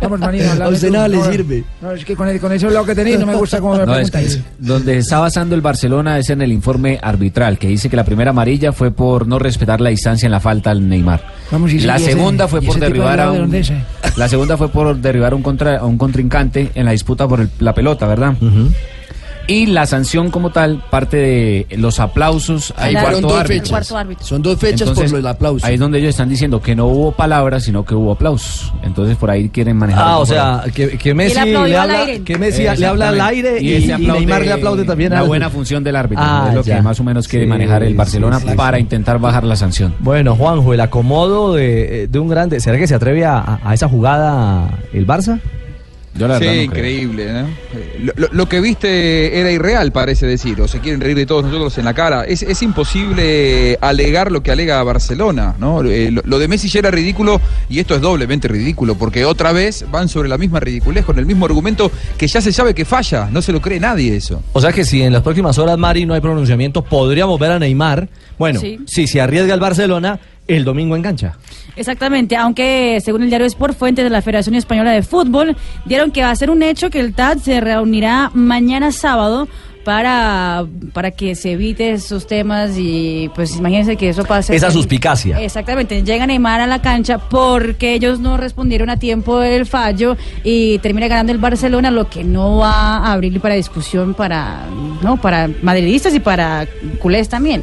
[0.00, 1.64] Vamos, Marino, A usted nada le sirve.
[1.80, 3.86] No, es que con, el- con ese hablado que tenéis no me gusta cómo me
[3.86, 4.44] No, es que preguntáis.
[4.58, 8.04] donde se está basando el Barcelona es en el informe arbitral, que dice que la
[8.04, 11.22] primera amarilla fue por no respetar la distancia en la falta al Neymar.
[11.50, 13.62] Vamos, y ese- la y ese- segunda fue por de derribar a ¿de un, eh?
[14.16, 17.40] la segunda fue por derribar a un contra, a un contrincante en la disputa por
[17.40, 18.34] el- la pelota, ¿verdad?
[19.48, 23.54] Y la sanción como tal parte de los aplausos al Ahí fueron cuarto dos árbitro.
[23.56, 23.70] fechas.
[23.70, 24.24] Cuarto árbitro.
[24.26, 25.64] Son dos fechas Entonces, por el aplauso.
[25.66, 28.72] Ahí es donde ellos están diciendo que no hubo palabras, sino que hubo aplausos.
[28.82, 30.04] Entonces por ahí quieren manejar.
[30.04, 33.72] Ah, o sea, que, que Messi le habla, que Messi le habla al aire y,
[33.74, 36.24] ese y aplaude Neymar le aplaude también La al- buena función del árbitro.
[36.26, 36.76] Ah, es lo ya.
[36.76, 38.54] que más o menos quiere Sí, manejar el Barcelona sí, sí.
[38.56, 39.94] para intentar bajar la sanción.
[40.00, 42.58] Bueno, Juanjo, el acomodo de, de un grande.
[42.58, 45.38] ¿Será que se atreve a, a- a esa jugada el Barça?
[46.18, 47.40] Yo la Sí, no increíble, ¿no?
[47.40, 51.26] Eh, Lo, lo- lo que viste era irreal, parece decir, o se quieren reír de
[51.26, 52.24] todos nosotros en la cara.
[52.24, 55.82] Es, es imposible alegar lo que alega Barcelona, ¿no?
[55.84, 59.52] Eh, lo, lo de Messi ya era ridículo y esto es doblemente ridículo, porque otra
[59.52, 62.84] vez van sobre la misma ridiculez, con el mismo argumento que ya se sabe que
[62.84, 64.42] falla, no se lo cree nadie eso.
[64.52, 67.58] O sea que si en las próximas horas, Mari, no hay pronunciamiento, podríamos ver a
[67.58, 68.08] Neymar.
[68.38, 68.78] Bueno, Sí.
[68.86, 70.18] si se arriesga el Barcelona,
[70.48, 71.36] el domingo en cancha.
[71.76, 76.22] Exactamente, aunque según el diario Sport, fuentes de la Federación Española de Fútbol dieron que
[76.22, 79.48] va a ser un hecho que el TAD se reunirá mañana sábado
[79.86, 84.56] para, para que se evite esos temas y pues imagínense que eso pase.
[84.56, 85.40] Esa suspicacia.
[85.40, 90.80] Exactamente, llega Neymar a la cancha porque ellos no respondieron a tiempo el fallo y
[90.80, 94.66] termina ganando el Barcelona, lo que no va a abrir para discusión para
[95.02, 95.18] ¿no?
[95.18, 96.66] Para madridistas y para
[97.00, 97.62] culés también.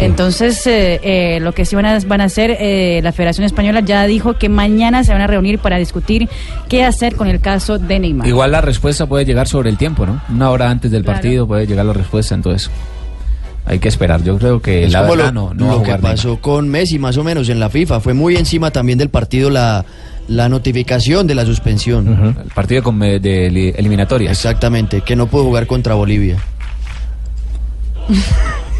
[0.00, 3.80] Entonces, eh, eh, lo que sí van a, van a hacer, eh, la Federación Española
[3.80, 6.28] ya dijo que mañana se van a reunir para discutir
[6.68, 8.28] qué hacer con el caso de Neymar.
[8.28, 10.22] Igual la respuesta puede llegar sobre el tiempo, ¿no?
[10.28, 11.16] Una hora antes del Claro.
[11.16, 12.70] partido puede llegar la respuesta, entonces
[13.66, 14.22] hay que esperar.
[14.22, 16.12] Yo creo que Es la verdad lo, no, no va a lo que Neymar.
[16.12, 17.98] pasó con Messi, más o menos, en la FIFA.
[18.00, 19.84] Fue muy encima también del partido la,
[20.28, 22.36] la notificación de la suspensión.
[22.44, 24.30] El partido con, eh, de li- eliminatorias.
[24.32, 26.36] Exactamente, que no pudo jugar contra Bolivia.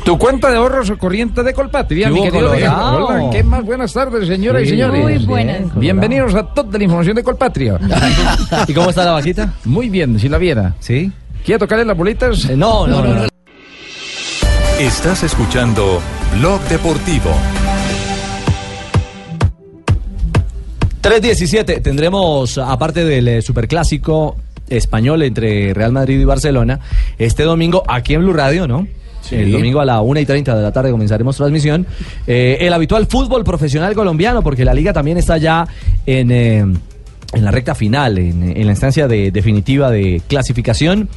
[0.05, 2.49] Tu cuenta de ahorros o corriente de Colpatria, ¿Qué mi querido.
[2.49, 3.07] Colorado?
[3.09, 3.63] Hola, ¿qué más?
[3.63, 5.03] Buenas tardes, señoras Sí, y señores.
[5.03, 5.79] muy buenas.
[5.79, 7.79] Bienvenidos a toda la información de Colpatria.
[8.69, 9.53] ¿Y cómo está la vaquita?
[9.67, 10.75] Muy bien, si la viera.
[10.81, 11.13] ¿Sí?
[11.45, 12.51] ¿Quiere tocarle las bolitas?
[12.51, 13.15] no, no, no.
[13.15, 13.29] no.
[14.79, 16.01] Estás escuchando
[16.39, 17.31] Blog Deportivo.
[21.03, 24.37] 3.17, tendremos, aparte del eh, superclásico
[24.69, 26.81] español entre Real Madrid y Barcelona,
[27.19, 28.87] este domingo aquí en Blue Radio, ¿no?
[29.31, 31.87] El domingo a la 1 y 30 de la tarde comenzaremos transmisión.
[32.27, 35.67] Eh, el habitual fútbol profesional colombiano, porque la liga también está ya
[36.07, 36.65] en, eh,
[37.33, 41.09] en la recta final, en, en la instancia de, definitiva de clasificación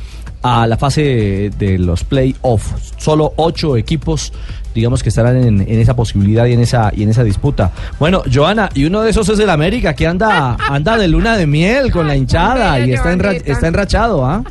[0.44, 2.94] a la fase de los playoffs.
[2.98, 4.34] Solo ocho equipos,
[4.74, 7.72] digamos, que estarán en, en esa posibilidad y en esa, y en esa disputa.
[8.00, 11.46] Bueno, Joana, y uno de esos es el América, que anda, anda de luna de
[11.48, 14.44] miel con la hinchada y está, enra- está enrachado, ¿ah?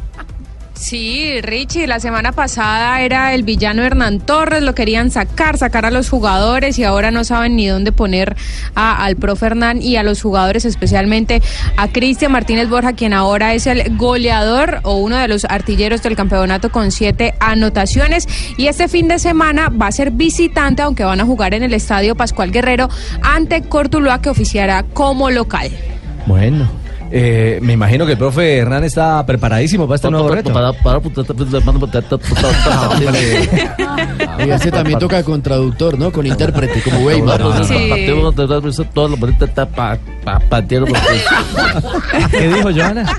[0.81, 5.91] Sí, Richie, la semana pasada era el villano Hernán Torres, lo querían sacar, sacar a
[5.91, 8.35] los jugadores y ahora no saben ni dónde poner
[8.75, 11.43] a- al profe Hernán y a los jugadores, especialmente
[11.77, 16.17] a Cristian Martínez Borja, quien ahora es el goleador o uno de los artilleros del
[16.17, 18.27] campeonato con siete anotaciones.
[18.57, 21.75] Y este fin de semana va a ser visitante, aunque van a jugar en el
[21.75, 22.89] estadio Pascual Guerrero
[23.23, 25.71] ante Cortuluá, que oficiará como local.
[26.27, 26.80] Bueno.
[27.13, 30.51] Eh, me imagino que el profe Hernán está preparadísimo para este nuevo reto.
[34.47, 36.13] Y este también toca con traductor, ¿no?
[36.13, 37.41] Con intérprete, como Weimar.
[42.31, 43.19] ¿Qué dijo Joana?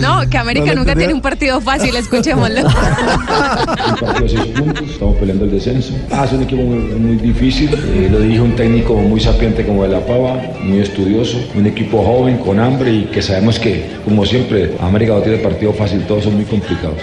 [0.00, 2.60] No, que América No nunca tiene un partido fácil, escuchémoslo.
[2.60, 5.92] Un partido de seis puntos, estamos peleando el descenso.
[6.10, 9.82] Ah, es un equipo muy, muy difícil, eh, lo dirige un técnico muy sapiente como
[9.84, 14.24] de la Pava, muy estudioso, un equipo joven, con hambre y que sabemos que, como
[14.26, 16.96] siempre, América no tiene partido fácil, todos son muy complicados.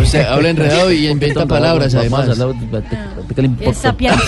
[0.00, 2.28] O sea, habla enredado y inventa palabras, además.
[3.60, 4.22] Es sapiente.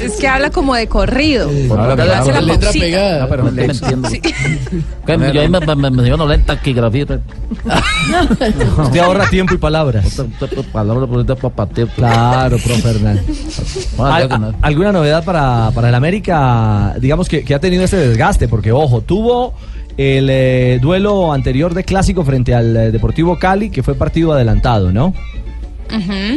[0.00, 1.50] Es que habla como de corrido.
[1.70, 3.20] Habla- letra pegada.
[3.22, 4.01] No, pero no
[5.32, 7.06] Yo ahí me, me, me dio una lenta taquigrafía.
[8.82, 10.20] Usted ahorra tiempo y palabras.
[11.94, 13.20] Claro, profe Hernán.
[13.98, 14.28] Al-
[14.62, 18.48] ¿Alguna novedad para, para el América, digamos, que, que ha tenido este desgaste?
[18.48, 19.54] Porque, ojo, tuvo
[19.96, 24.90] el eh, duelo anterior de clásico frente al eh, Deportivo Cali, que fue partido adelantado,
[24.92, 25.12] ¿no?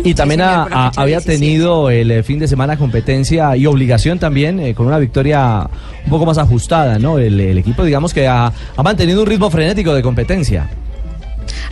[0.04, 4.60] Y también ha- ha- había tenido el eh, fin de semana competencia y obligación también,
[4.60, 5.68] eh, con una victoria
[6.04, 7.18] un poco más ajustada, ¿no?
[7.20, 10.68] El, el equipo, digamos, que ha, ha mantenido un ritmo frenético de competencia.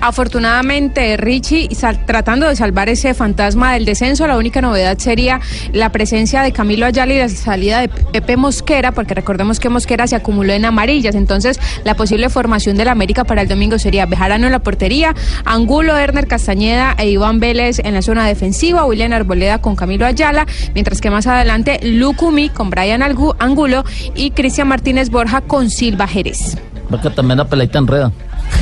[0.02, 1.70] Afortunadamente, Richie,
[2.06, 5.40] tratando de salvar ese fantasma del descenso, la única novedad sería
[5.72, 10.08] la presencia de Camilo Ayala y la salida de Pepe Mosquera, porque recordemos que Mosquera
[10.08, 11.16] se acumuló en amarillas.
[11.16, 15.98] Entonces, la posible formación del América para el domingo sería Bejarano en la portería, Angulo,
[15.98, 21.02] Erner Castañeda e Iván Vélez en la zona defensiva, William Arboleda con Camilo Ayala, mientras
[21.02, 23.84] que más adelante Lucumi con Brian Angulo
[24.16, 26.58] y Cristian Martínez Borja con Silva Jerez.
[26.90, 28.12] Porque también la peleita enreda.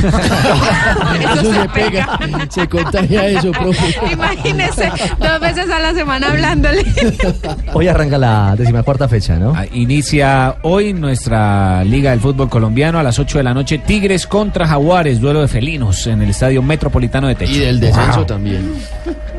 [1.34, 3.96] Eso se pega, se contagia eso, profe.
[4.12, 6.84] Imagínese, dos veces a la semana hablándole.
[7.74, 9.54] Hoy arranca la decimacuarta fecha, ¿no?
[9.56, 13.78] Ah, Inicia hoy nuestra Liga del Fútbol Colombiano a las 8 de la noche.
[13.80, 17.52] Tigres contra Jaguares, duelo de felinos en el Estadio Metropolitano de Techo.
[17.54, 18.74] Y del descenso también.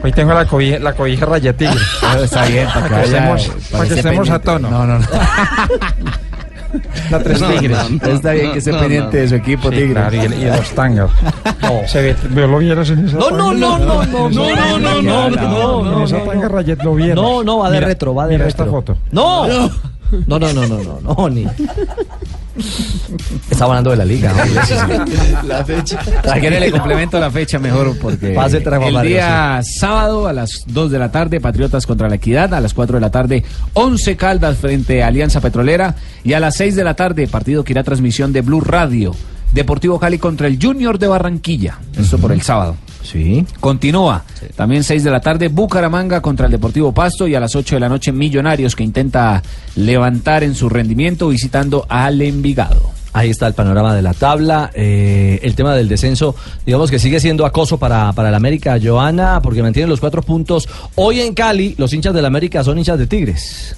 [0.02, 1.76] Hoy tengo la cobija, la cobija raya tigre.
[2.22, 4.70] Está bien, para que Para que estemos, para que estemos a tono.
[4.70, 5.06] No, no, no.
[7.10, 7.78] La tres No, tigres.
[7.78, 9.92] no, no, Está bien que esté pendiente de su equipo, Sí, Tigres.
[9.92, 11.10] Claro, y, los tangas.
[11.86, 15.02] Se ve, ¿veo lo vieras en esa No, no, no, no, no, no, no, no,
[15.02, 16.54] no, no, En esa no, tanga no.
[16.54, 17.16] Rayet lo vieras.
[17.16, 18.64] No, no, va de Mira- retro, va de mira retro.
[18.64, 18.96] esta foto.
[19.10, 19.46] No.
[20.26, 21.46] No, no, no, no, no, no, ni.
[23.50, 24.32] Está hablando de la liga.
[24.32, 25.06] hombre.
[25.46, 26.00] La fecha.
[26.02, 30.90] Si quiere le complemento la fecha mejor porque Pase el día sábado a las 2
[30.90, 34.58] de la tarde Patriotas contra la Equidad, a las 4 de la tarde 11 Caldas
[34.58, 37.84] frente a Alianza Petrolera y a las 6 de la tarde partido que irá a
[37.84, 39.14] transmisión de Blue Radio,
[39.52, 42.76] Deportivo Cali contra el Junior de Barranquilla, esto por el sábado.
[43.02, 43.44] Sí.
[43.60, 44.24] Continúa,
[44.56, 47.80] también 6 de la tarde Bucaramanga contra el Deportivo Pasto y a las 8 de
[47.80, 49.42] la noche Millonarios que intenta
[49.76, 52.90] levantar en su rendimiento visitando al Envigado.
[53.14, 54.70] Ahí está el panorama de la tabla.
[54.74, 56.34] Eh, el tema del descenso,
[56.64, 60.68] digamos que sigue siendo acoso para, para el América, Joana, porque mantienen los cuatro puntos.
[60.94, 63.76] Hoy en Cali, los hinchas del América son hinchas de Tigres.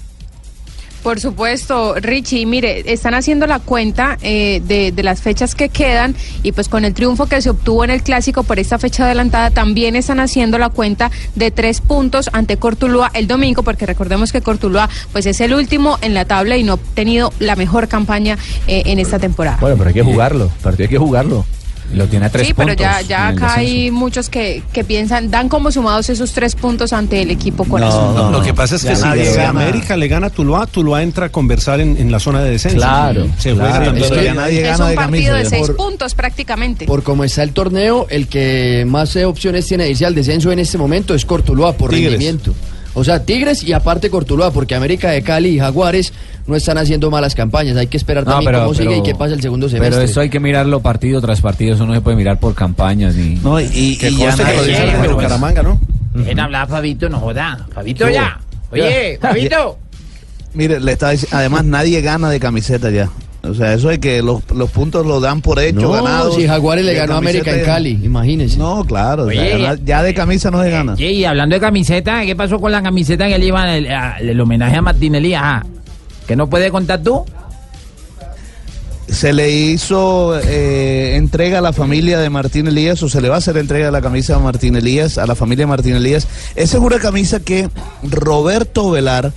[1.05, 6.15] Por supuesto, Richie, mire, están haciendo la cuenta eh, de, de las fechas que quedan
[6.41, 9.51] y pues con el triunfo que se obtuvo en el clásico por esta fecha adelantada,
[9.51, 14.41] también están haciendo la cuenta de tres puntos ante Cortuluá el domingo, porque recordemos que
[14.41, 18.39] Cortuluá pues es el último en la tabla y no ha tenido la mejor campaña
[18.65, 19.59] eh, en esta temporada.
[19.61, 21.45] Bueno, pero hay que jugarlo, pero hay que jugarlo.
[21.93, 22.81] Lo tiene a tres Sí, pero puntos.
[22.85, 26.55] ya, ya en el acá hay muchos que, que piensan, dan como sumados esos tres
[26.55, 28.15] puntos ante el equipo corazón.
[28.15, 29.39] No, lo que pasa es que Ya si.
[29.39, 32.77] América le gana a Tuluá, Tuluá entra a conversar en, en la zona de descenso.
[32.77, 33.91] Claro, se claro.
[33.91, 35.49] juega Es que ya nadie es gana un de partido de ya.
[35.49, 36.85] seis Por- puntos prácticamente.
[36.85, 40.59] Por cómo está el torneo, el que más opciones tiene de irse al descenso en
[40.59, 42.11] este momento es Cortuluá por Tigres.
[42.13, 42.53] rendimiento.
[42.95, 46.11] O sea, Tigres y aparte Cortuluá, porque América de Cali y Jaguares
[46.47, 47.75] no están haciendo malas campañas.
[47.77, 49.91] Hay que esperar No, también pero- cómo sigue y qué pasa el segundo semestre.
[49.99, 53.13] Pero eso hay que mirarlo partido tras partido, eso no se puede mirar por campañas
[53.15, 53.35] ni.
[53.35, 55.13] No, y, Que y ya que nadie- lo dice el pero juego.
[55.15, 55.79] Bucaramanga, ¿no?
[56.13, 57.67] Dejen hablar, Fabito, no joda.
[57.73, 58.39] Fabito ¿Qué ya.
[58.71, 59.27] Oye, Ya.
[59.27, 59.77] Fabito.
[60.53, 63.09] Mire, le estaba diciendo, además nadie gana de camiseta ya.
[63.45, 66.35] O sea, eso es que los, los puntos los dan por hecho, No, ganados.
[66.35, 68.57] si Jaguares le ganó a América en Cali, imagínense.
[68.57, 70.93] No, claro, o sea, ya de camisa no se gana.
[70.93, 74.17] Oye, y hablando de camiseta, ¿qué pasó con la camiseta que le iban el, a-
[74.19, 75.41] el homenaje a Martín Elías?
[75.43, 75.63] Ah,
[76.27, 77.23] ¿Que no puede contar tú?
[79.07, 83.35] Se le hizo eh, entrega a la familia de Martín Elías, o se le va
[83.35, 86.27] a hacer entrega de la camisa a Martín Elías, a la familia de Martín Elías.
[86.55, 87.69] Esa es una camisa que
[88.01, 89.31] Roberto Velar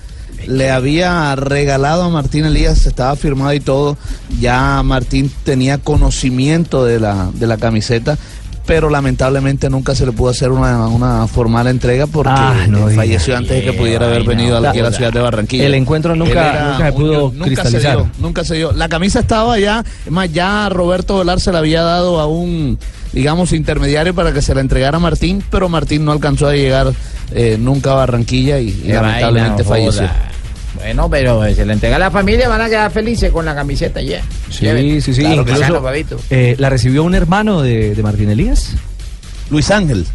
[0.46, 3.96] le había regalado a Martín Elías, estaba firmado y todo.
[4.40, 8.16] Ya Martín tenía conocimiento de la, de la camiseta,
[8.66, 12.94] pero lamentablemente nunca se le pudo hacer una, una formal entrega porque Ah, no eh,
[12.94, 15.64] falleció antes de que pudiera haber venido a la, aquí a la ciudad de Barranquilla.
[15.66, 17.96] El encuentro nunca- era nunca se pudo nunca cristalizar.
[17.96, 18.72] dio, nunca se dio.
[18.72, 22.78] La camisa estaba es más, ya Roberto Velar se la había dado a un,
[23.12, 26.92] digamos, intermediario para que se la entregara a Martín, pero Martín no alcanzó a llegar
[27.32, 30.02] eh, nunca a Barranquilla y, lamentablemente falleció.
[30.02, 30.32] joda.
[30.74, 34.00] Bueno, pero se la entrega a la familia, van a quedar felices con la camiseta,
[34.00, 34.22] ya.
[34.48, 35.22] Sí, sí, sí.
[35.22, 38.74] Claro que incluso, eh, ¿La recibió un hermano de, de Martín Elías?
[39.50, 40.06] Luis Ángel.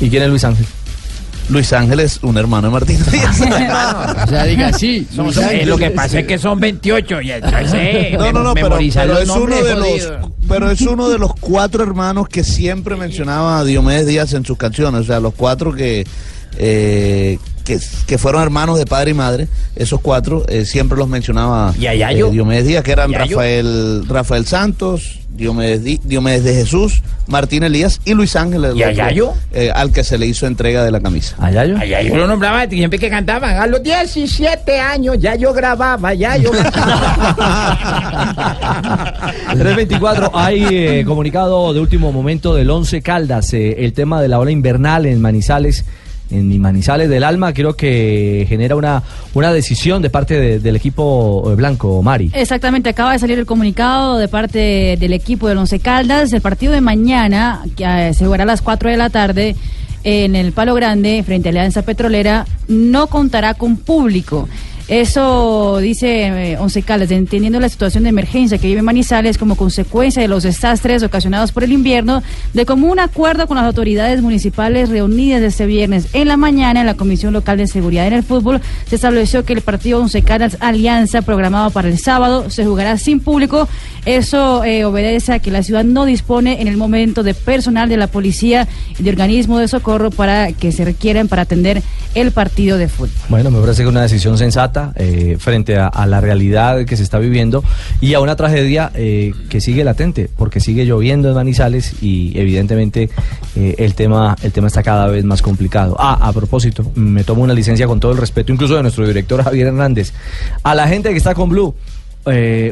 [0.00, 0.66] ¿Y quién es Luis Ángel?
[1.48, 2.98] Luis Ángel es un hermano de Martín.
[3.08, 3.40] Elías.
[3.40, 5.06] O sea, diga sí.
[5.14, 8.78] Son- eh, lo que pasa es que son 28 y entonces No, no, no, pero,
[8.78, 8.96] es
[9.28, 10.12] uno de los,
[10.48, 14.58] pero es uno de los cuatro hermanos que siempre mencionaba a Diomedes Díaz en sus
[14.58, 16.06] canciones, o sea, los cuatro que
[16.58, 21.74] eh, que, que fueron hermanos de padre y madre, esos cuatro eh, siempre los mencionaba
[21.78, 23.36] ¿Y eh, Diomedes Díaz, que eran ¿Yayo?
[23.36, 28.82] Rafael Rafael Santos, Diomedes, Di- Diomedes de Jesús, Martín Elías y Luis Ángel, el ¿Y
[28.82, 29.32] a otro, Yayo?
[29.52, 31.36] eh, al que se le hizo entrega de la camisa.
[31.38, 31.76] ¿A Yayo?
[31.78, 33.56] Ay, ay, yo lo nombraba siempre que cantaban.
[33.56, 36.50] A los 17 años ya yo grababa, ya yo.
[39.52, 44.38] 324, hay eh, comunicado de último momento del 11 Caldas, eh, el tema de la
[44.38, 45.84] ola invernal en Manizales.
[46.30, 49.02] En Manizales del Alma creo que genera una,
[49.34, 52.30] una decisión de parte de- del equipo eh, blanco, Mari.
[52.34, 56.32] Exactamente, acaba de salir el comunicado de parte del equipo del Once Caldas.
[56.32, 59.54] El partido de mañana, que eh, se jugará a las 4 de la tarde
[60.02, 64.48] en el Palo Grande, frente a Alianza Petrolera, no contará con público.
[64.88, 70.22] Eso dice eh, Once Caldas, entendiendo la situación de emergencia que vive Manizales como consecuencia
[70.22, 72.22] de los desastres ocasionados por el invierno,
[72.54, 76.94] de común acuerdo con las autoridades municipales reunidas este viernes en la mañana en la
[76.94, 81.22] Comisión Local de Seguridad en el Fútbol, se estableció que el partido Once Caldas Alianza,
[81.22, 83.68] programado para el sábado, se jugará sin público.
[84.04, 87.96] Eso eh, obedece a que la ciudad no dispone en el momento de personal de
[87.96, 91.82] la policía y de organismo de socorro para que se requieran para atender
[92.14, 93.10] el partido de fútbol.
[93.28, 97.18] Bueno, me parece que una decisión sensata eh, frente a, la realidad que se está
[97.18, 97.64] viviendo
[98.00, 103.08] y a una tragedia eh, que sigue latente, porque sigue lloviendo en Manizales y evidentemente
[103.56, 105.96] eh, el, tema, el tema está cada vez más complicado.
[105.98, 109.42] Ah, a propósito, me tomo una licencia con todo el respeto, incluso de nuestro director
[109.42, 110.12] Javier Hernández.
[110.62, 111.74] A la gente que está con Blue.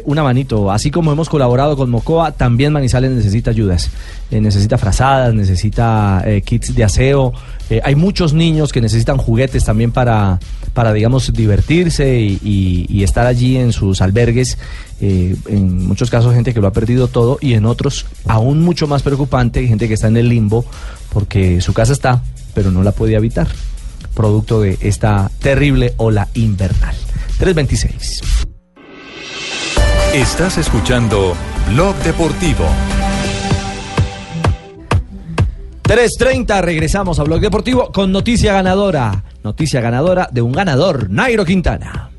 [0.05, 3.89] una manito, así como hemos colaborado con Mocoa, también Manizales necesita ayudas,
[4.29, 7.31] necesita frazadas, necesita kits de aseo,
[7.83, 10.39] hay muchos niños que necesitan juguetes también para,
[10.75, 14.59] para digamos, divertirse y, estar allí en sus albergues.
[15.01, 18.87] Eh, en muchos casos gente que lo ha perdido todo y en otros aún mucho
[18.87, 20.65] más preocupante, gente que está en el limbo
[21.11, 23.47] porque su casa está, pero no la puede habitar,
[24.13, 26.95] producto de esta terrible ola invernal.
[27.39, 28.21] 326.
[30.13, 31.35] Estás escuchando
[31.73, 32.65] Blog Deportivo.
[35.95, 39.23] 3.30, regresamos a Blog Deportivo con noticia ganadora.
[39.45, 42.09] Noticia ganadora de un ganador, Nairo Quintana.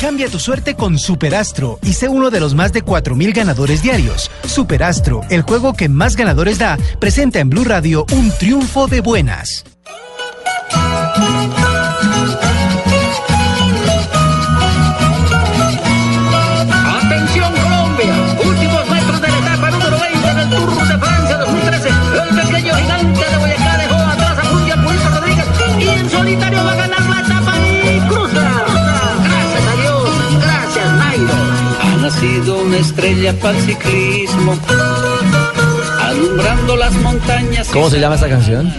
[0.00, 4.30] Cambia tu suerte con Superastro y sé uno de los más de 4.000 ganadores diarios.
[4.46, 9.64] Superastro, el juego que más ganadores da, presenta en Blue Radio un triunfo de buenas.
[32.14, 34.56] Ha nacido una estrella para el ciclismo,
[36.00, 37.68] alumbrando las montañas.
[37.72, 38.72] ¿Cómo se llama esta canción?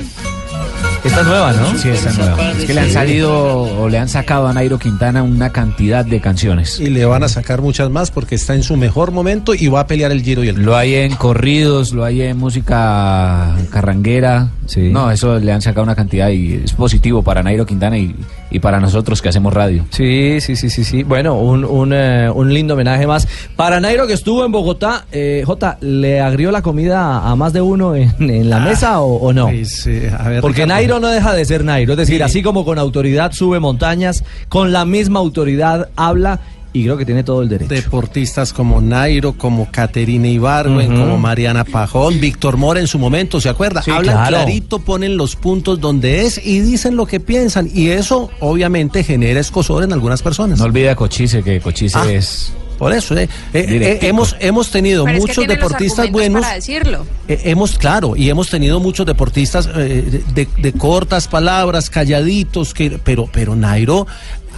[1.04, 1.78] Esta es nueva, ¿no?
[1.78, 2.52] Sí, esta es nueva.
[2.52, 6.20] Es que le han salido o le han sacado a Nairo Quintana una cantidad de
[6.22, 6.80] canciones.
[6.80, 9.82] Y le van a sacar muchas más porque está en su mejor momento y va
[9.82, 14.50] a pelear el Giro y el Lo hay en corridos, lo hay en música carranguera.
[14.92, 18.16] No, eso le han sacado una cantidad y es positivo para Nairo Quintana y,
[18.52, 19.86] y para nosotros que hacemos radio.
[19.92, 21.04] Sí, sí, sí, sí, sí.
[21.04, 23.28] Bueno, un, un, eh, un lindo homenaje más.
[23.56, 27.62] Para Nairo que estuvo en Bogotá, eh, Jota, ¿le agrió la comida a más de
[27.62, 29.48] uno en, en la mesa o, o no?
[29.48, 30.68] A ver, Porque Ricardo.
[30.68, 31.94] Nairo no deja de ser Nairo.
[31.94, 36.40] Es decir, así como con autoridad sube montañas, con la misma autoridad habla
[36.78, 37.74] y creo que tiene todo el derecho.
[37.74, 41.02] Deportistas como Nairo, como Caterina Ibargüen, Ujú.
[41.02, 43.82] como Mariana Pajón, Víctor Mora en su momento, ¿se acuerda?
[43.82, 44.38] Sí, Hablan claro.
[44.44, 47.70] clarito, ponen los puntos donde es y dicen lo que piensan.
[47.74, 50.60] Y eso obviamente genera escosor en algunas personas.
[50.60, 52.52] No olvide a Cochise, que Cochise Ah, es...
[52.78, 56.42] Por eso, eh, eh, eh, hemos, hemos tenido Pero es que muchos deportistas buenos.
[56.42, 57.06] para decirlo.
[57.30, 63.00] Eh, hemos, claro, y hemos tenido muchos deportistas eh, de, de cortas palabras, calladitos, que,
[63.02, 64.08] pero, pero Nairo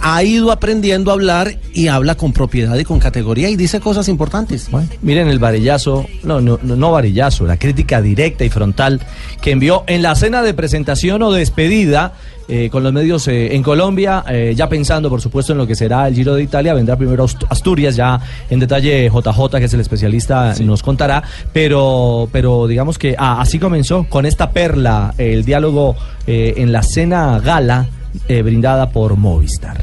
[0.02, 4.08] ha ido aprendiendo a hablar y habla con propiedad y con categoría y dice cosas
[4.08, 4.68] importantes.
[5.02, 9.00] Miren el varillazo, no, no, no, no varillazo, la crítica directa y frontal
[9.40, 12.12] que envió en la cena de presentación o despedida
[12.50, 15.74] eh, con los medios eh, en Colombia, eh, ya pensando por supuesto en lo que
[15.74, 18.18] será el Giro de Italia, vendrá primero Ast- Asturias, ya
[18.48, 21.22] en detalle JJ, que es el especialista, nos contará,
[21.52, 25.94] pero, pero digamos que ah, así comenzó con esta perla el diálogo
[26.26, 27.86] en la cena gala
[28.28, 29.78] eh, brindada por Movistar.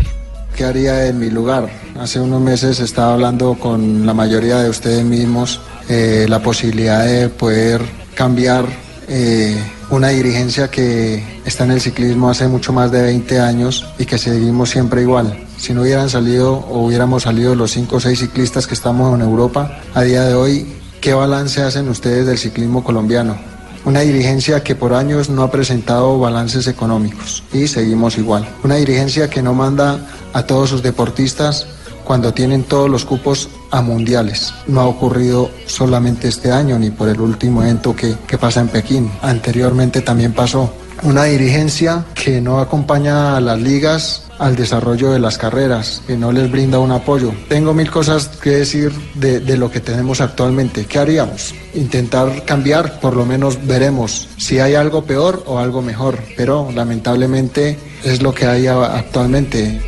[0.55, 1.69] ¿Qué haría en mi lugar?
[1.99, 5.59] Hace unos meses estaba hablando con la mayoría de ustedes mismos
[5.89, 7.81] eh, la posibilidad de poder
[8.13, 8.65] cambiar
[9.07, 9.55] eh,
[9.89, 14.17] una dirigencia que está en el ciclismo hace mucho más de 20 años y que
[14.17, 15.37] seguimos siempre igual.
[15.57, 19.21] Si no hubieran salido o hubiéramos salido los 5 o 6 ciclistas que estamos en
[19.21, 20.65] Europa, a día de hoy,
[21.01, 23.37] ¿qué balance hacen ustedes del ciclismo colombiano?
[23.85, 28.47] Una dirigencia que por años no ha presentado balances económicos y seguimos igual.
[28.63, 29.99] Una dirigencia que no manda
[30.33, 31.67] a todos sus deportistas
[32.03, 34.53] cuando tienen todos los cupos a mundiales.
[34.65, 38.69] No ha ocurrido solamente este año ni por el último evento que, que pasa en
[38.69, 39.11] Pekín.
[39.21, 40.73] Anteriormente también pasó.
[41.05, 46.31] Una dirigencia que no acompaña a las ligas al desarrollo de las carreras, que no
[46.31, 47.31] les brinda un apoyo.
[47.47, 50.85] Tengo mil cosas que decir de, de lo que tenemos actualmente.
[50.85, 51.53] ¿Qué haríamos?
[51.75, 57.77] Intentar cambiar, por lo menos veremos si hay algo peor o algo mejor, pero lamentablemente
[58.03, 59.79] es lo que hay actualmente.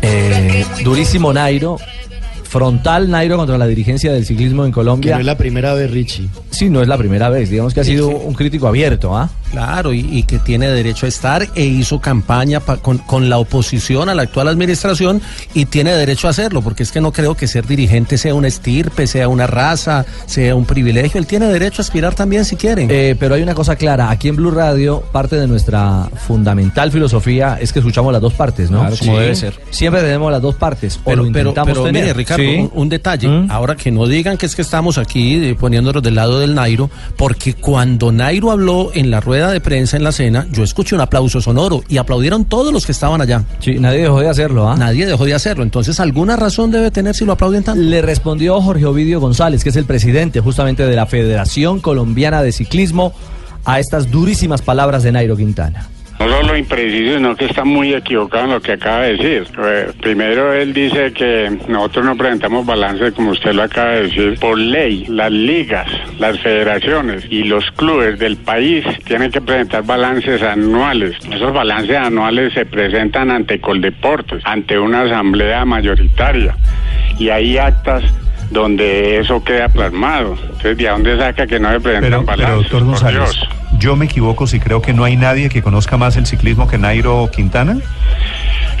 [0.00, 1.76] Eh, durísimo Nairo,
[2.44, 5.10] frontal Nairo contra la dirigencia del ciclismo en Colombia.
[5.10, 6.28] Que no es la primera vez, Richie.
[6.54, 7.50] Sí, no es la primera vez.
[7.50, 9.28] Digamos que ha sido un crítico abierto, ¿ah?
[9.50, 13.38] Claro, y, y que tiene derecho a estar e hizo campaña pa- con, con la
[13.38, 15.20] oposición a la actual administración
[15.52, 18.48] y tiene derecho a hacerlo, porque es que no creo que ser dirigente sea una
[18.48, 21.20] estirpe, sea una raza, sea un privilegio.
[21.20, 22.86] Él tiene derecho a aspirar también si quiere.
[22.90, 27.58] Eh, pero hay una cosa clara, aquí en Blue Radio, parte de nuestra fundamental filosofía
[27.60, 28.80] es que escuchamos las dos partes, ¿no?
[28.80, 29.54] Claro, como debe ser.
[29.70, 32.02] Siempre tenemos las dos partes, o Pero, lo pero, pero tener.
[32.02, 32.56] mire, Ricardo, Sí.
[32.56, 33.28] un, un detalle.
[33.48, 36.90] Ahora que no digan que es que estamos aquí eh, poniéndonos del lado del Nairo,
[37.16, 41.00] porque cuando Nairo habló en la rueda de prensa en la cena, yo escuché un
[41.00, 43.44] aplauso sonoro y aplaudieron todos los que estaban allá.
[43.60, 44.76] Sí, nadie dejó de hacerlo, ¿ah?
[44.76, 45.62] Nadie dejó de hacerlo.
[45.62, 47.82] Entonces, alguna razón debe tener si lo aplauden tanto.
[47.82, 52.52] Le respondió Jorge Ovidio González, que es el presidente justamente de la Federación Colombiana de
[52.52, 53.12] Ciclismo,
[53.64, 55.88] a estas durísimas palabras de Nairo Quintana.
[56.24, 59.46] No solo impreciso, sino que está muy equivocado en lo que acaba de decir.
[59.62, 64.38] Eh, primero, él dice que nosotros no presentamos balance, como usted lo acaba de decir,
[64.40, 65.04] por ley.
[65.08, 65.86] Las ligas,
[66.18, 71.16] las federaciones y los clubes del país tienen que presentar balances anuales.
[71.30, 76.56] Esos balances anuales se presentan ante Coldeportes, ante una asamblea mayoritaria.
[77.18, 78.02] Y hay actas
[78.50, 80.36] donde eso queda plasmado.
[80.42, 82.70] Entonces, ¿de dónde saca que no se presentan Pero, pero balances?
[82.70, 83.48] doctor Por González, Dios.
[83.84, 86.78] Yo me equivoco si creo que no hay nadie que conozca más el ciclismo que
[86.78, 87.76] Nairo Quintana.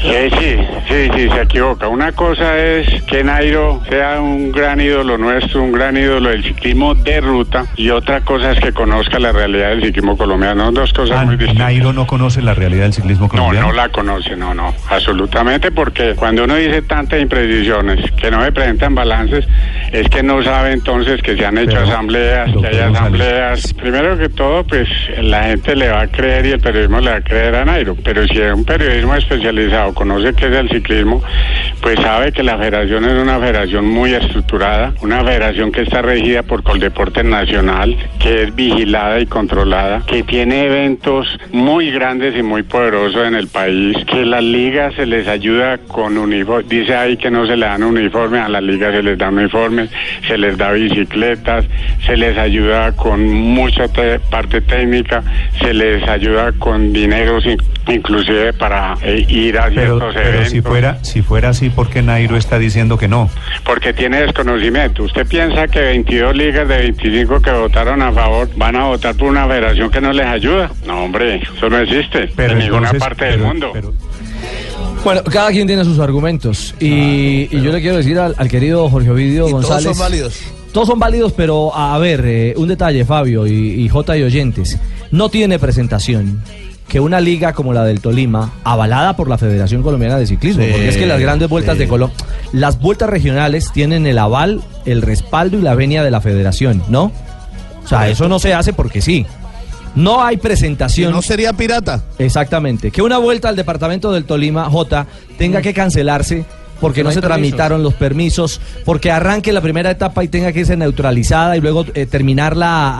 [0.02, 0.56] Eh, sí,
[0.88, 1.88] sí, sí, se equivoca.
[1.88, 6.94] Una cosa es que Nairo sea un gran ídolo nuestro, un gran ídolo del ciclismo
[6.94, 10.72] de ruta, y otra cosa es que conozca la realidad del ciclismo colombiano.
[10.72, 11.66] Dos cosas muy distintas.
[11.66, 13.68] Nairo no conoce la realidad del ciclismo No, colombiano.
[13.68, 18.52] no la conoce, no, no, absolutamente, porque cuando uno dice tantas imprecisiones que no se
[18.52, 19.46] presentan balances,
[19.92, 22.94] es que no sabe entonces que se han hecho Pero, asambleas, que hay González.
[22.96, 23.72] asambleas.
[23.74, 24.88] Primero que todo, pues
[25.22, 27.96] la gente le va a creer y el periodismo le va a creer a Nairo,
[28.02, 31.22] pero si un periodismo especializado conoce qué es el ciclismo,
[31.84, 36.42] pues sabe que la federación es una federación muy estructurada, una federación que está regida
[36.42, 42.62] por Coldeporte Nacional, que es vigilada y controlada, que tiene eventos muy grandes y muy
[42.62, 47.30] poderosos en el país, que las ligas se les ayuda con uniformes, dice ahí que
[47.30, 49.90] no se le dan uniformes, a las ligas se les dan uniformes,
[50.26, 51.66] se les da bicicletas,
[52.06, 55.22] se les ayuda con mucha te- parte técnica,
[55.60, 57.58] se les ayuda con dineros in-
[57.88, 60.50] inclusive para eh, ir a Pero, ciertos pero eventos.
[60.50, 63.28] si fuera si fuera así, ¿por qué Nairo está diciendo que no?
[63.64, 65.02] Porque tiene desconocimiento.
[65.04, 69.28] ¿Usted piensa que 22 ligas de 25 que votaron a favor van a votar por
[69.28, 70.70] una federación que no les ayuda?
[70.86, 73.72] No, hombre, eso no existe Pero en ninguna parte del pero- mundo.
[75.04, 76.74] Bueno, cada quien tiene sus argumentos.
[76.80, 79.84] Y, y yo le quiero decir al, al querido Jorge Ovidio Y todos González.
[79.84, 80.40] son válidos.
[80.72, 84.22] Todos son válidos, pero a, a ver, eh, un detalle, Fabio y, y J y
[84.22, 84.78] oyentes.
[85.10, 86.40] No tiene presentación
[86.88, 90.70] que una liga como la del Tolima, avalada por la Federación Colombiana de Ciclismo, Sí,
[90.70, 91.80] porque es que las grandes vueltas sí.
[91.80, 92.16] de Colombia,
[92.52, 97.10] las vueltas regionales tienen el aval, el respaldo y la venia de la Federación, ¿no?
[97.84, 99.26] O sea, eso no se hace porque sí.
[99.94, 101.12] No hay presentación.
[101.12, 102.02] no sería pirata.
[102.18, 102.90] Exactamente.
[102.90, 105.06] Que una vuelta al departamento del Tolima, J,
[105.38, 106.44] tenga que cancelarse
[106.80, 107.22] porque no, se permisos.
[107.40, 111.86] tramitaron los permisos, porque arranque la primera etapa y tenga que ser neutralizada y luego
[111.94, 112.90] eh, terminarla a,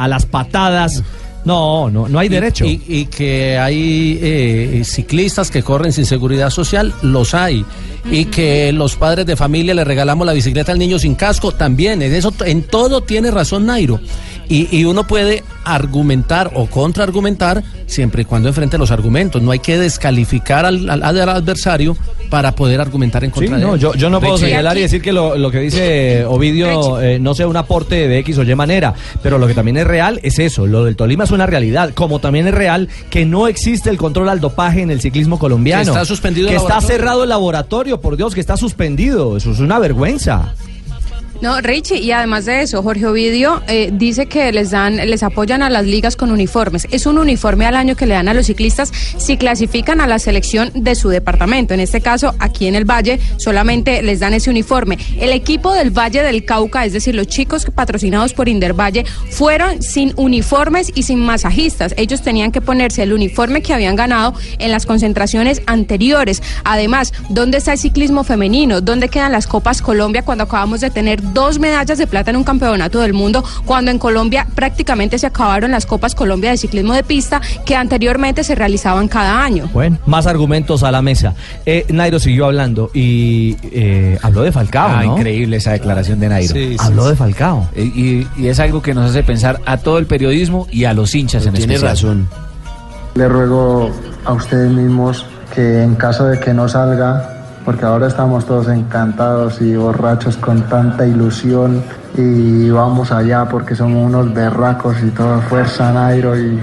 [0.00, 1.02] a- a las patadas.
[1.44, 2.64] No, no, no hay Y- derecho.
[2.64, 7.64] Y, y que hay eh, ciclistas que corren sin seguridad social, los hay.
[8.10, 12.02] Y que los padres de familia le regalamos la bicicleta al niño sin casco, también.
[12.02, 14.00] En eso, en todo tiene razón Nairo.
[14.48, 19.40] Y, y uno puede argumentar o contraargumentar siempre y cuando enfrente los argumentos.
[19.40, 21.96] No hay que descalificar al, al- al adversario
[22.28, 23.80] para poder argumentar en Sí, contra de no, él.
[23.80, 24.46] yo, yo no puedo Richie.
[24.48, 28.18] señalar y decir que lo, lo que dice Ovidio eh, no sea un aporte de
[28.20, 31.24] X o Y manera, pero lo que también es real es eso, lo del Tolima
[31.24, 34.90] es una realidad, como también es real que no existe el control al dopaje en
[34.90, 35.84] el ciclismo colombiano.
[35.84, 39.60] Que está suspendido el está cerrado el laboratorio, por Dios, que está suspendido, eso es
[39.60, 40.54] una vergüenza.
[41.42, 45.60] No, Richie, y además de eso, Jorge Ovidio eh, dice que les dan, les apoyan
[45.64, 46.86] a las ligas con uniformes.
[46.92, 50.20] Es un uniforme al año que le dan a los ciclistas si clasifican a la
[50.20, 51.74] selección de su departamento.
[51.74, 54.98] En este caso, aquí en el Valle, solamente les dan ese uniforme.
[55.18, 60.12] El equipo del Valle del Cauca, es decir, los chicos patrocinados por Indervalle, fueron sin
[60.14, 61.92] uniformes y sin masajistas.
[61.96, 66.40] Ellos tenían que ponerse el uniforme que habían ganado en las concentraciones anteriores.
[66.62, 68.80] Además, ¿dónde está el ciclismo femenino?
[68.80, 72.44] ¿Dónde quedan las Copas Colombia cuando acabamos de tener dos medallas de plata en un
[72.44, 73.44] campeonato del mundo?
[73.64, 78.44] Cuando en Colombia prácticamente se acabaron las Copas Colombia de ciclismo de pista que anteriormente
[78.44, 79.68] se realizaban cada año.
[79.72, 81.34] Bueno, más argumentos a la mesa.
[81.66, 85.16] Eh, Nairo siguió hablando y eh, habló de Falcao, Ah, ¿no?
[85.18, 86.52] increíble esa declaración de Nairo.
[86.54, 87.10] Sí, Habló sí.
[87.10, 87.68] de Falcao.
[87.76, 90.92] Y, y- y es algo que nos hace pensar a todo el periodismo y a
[90.94, 91.90] los hinchas en tiene especial.
[91.92, 92.28] razón.
[93.14, 93.90] Le ruego
[94.24, 99.60] a ustedes mismos que en caso de que no salga, porque ahora estamos todos encantados
[99.60, 101.82] y borrachos con tanta ilusión
[102.16, 106.58] y vamos allá porque somos unos berracos y toda fuerza Nairo y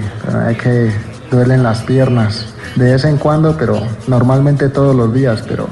[0.46, 0.92] hay que
[1.30, 2.46] duelen las piernas
[2.76, 5.66] de vez en cuando, pero normalmente todos los días, pero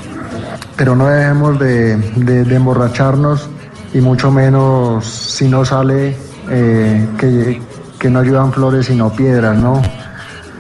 [0.77, 3.49] pero no dejemos de, de- de emborracharnos
[3.93, 6.17] y mucho menos si no sale
[6.51, 7.61] eh, que,
[7.99, 9.83] que no ayudan flores sino piedras, ¿no?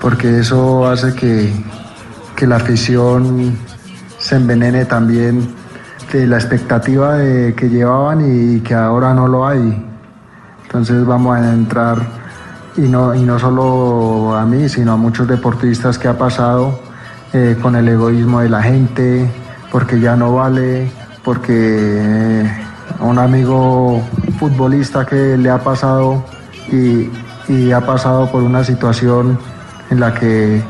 [0.00, 1.52] Porque eso hace que,
[2.36, 3.56] que la afición
[4.28, 5.48] se envenene también
[6.12, 9.86] de la expectativa de que llevaban y que ahora no lo hay.
[10.64, 11.96] Entonces vamos a entrar
[12.76, 16.78] y no, y no solo a mí, sino a muchos deportistas que ha pasado
[17.32, 19.30] eh, con el egoísmo de la gente,
[19.72, 20.90] porque ya no vale,
[21.24, 22.66] porque eh,
[23.00, 24.02] un amigo
[24.38, 26.22] futbolista que le ha pasado
[26.70, 27.08] y,
[27.50, 29.38] y ha pasado por una situación
[29.88, 30.62] en la que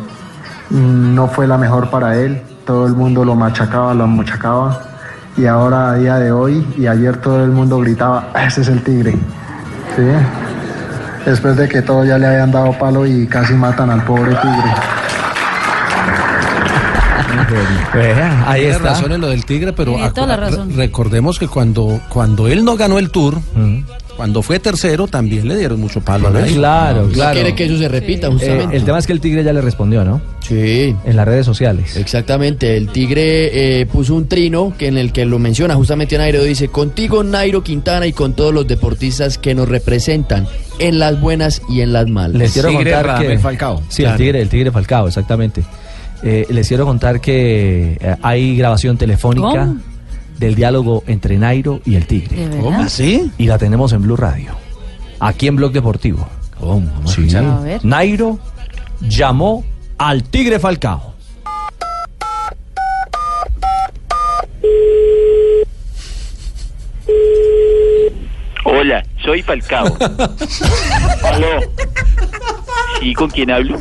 [0.71, 4.79] mm, no fue la mejor para él, todo el mundo lo machacaba, lo machacaba
[5.39, 8.69] y ahora a día de hoy y ayer todo el mundo gritaba, "Ah, ese es
[8.69, 9.13] el tigre.
[9.97, 10.03] ¿Sí?
[11.25, 14.98] Después de que todos ya le habían dado palo y casi matan al pobre tigre.
[17.95, 18.89] Vea, ahí Tiene está.
[18.91, 20.71] razón en lo del Tigre, pero Tiene toda la razón.
[20.71, 23.39] re- recordemos que cuando, cuando él no ganó el Tour,
[24.17, 26.57] cuando fue tercero, también le dieron mucho palo a Nairo.
[26.57, 27.35] Claro, claro.
[27.35, 28.77] quiere que eso se repita, Eh, justamente.
[28.77, 30.21] el tema es que el Tigre ya le respondió, ¿no?
[30.41, 30.97] Sí.
[31.05, 31.97] En las redes sociales.
[31.97, 36.43] Exactamente, el Tigre eh, puso un trino que en el que lo menciona justamente Nairo,
[36.43, 40.49] dice, contigo Nairo Quintana y con todos los deportistas que nos representan,
[40.81, 42.37] en las buenas y en las malas.
[42.39, 43.83] Les quiero Tigre contar Radamel que Falcao.
[43.89, 44.15] Sí, Claro.
[44.15, 45.63] el Tigre, el Tigre Falcao, exactamente.
[46.23, 49.81] Eh, les quiero contar que eh, hay grabación telefónica ¿Cómo?
[50.39, 52.49] del diálogo entre Nairo y el Tigre.
[52.61, 52.79] ¿Cómo?
[52.79, 53.31] ¿Así?
[53.39, 54.53] Y la tenemos en Blue Radio.
[55.21, 56.29] Aquí en Blog Deportivo.
[57.07, 57.35] Sí.
[57.37, 57.85] A ver.
[57.85, 58.39] Nairo
[59.01, 59.65] llamó
[59.97, 61.15] al Tigre Falcao.
[68.65, 69.87] Hola, soy Falcao.
[71.25, 71.49] Aló.
[73.01, 73.79] ¿Y con quién hablo?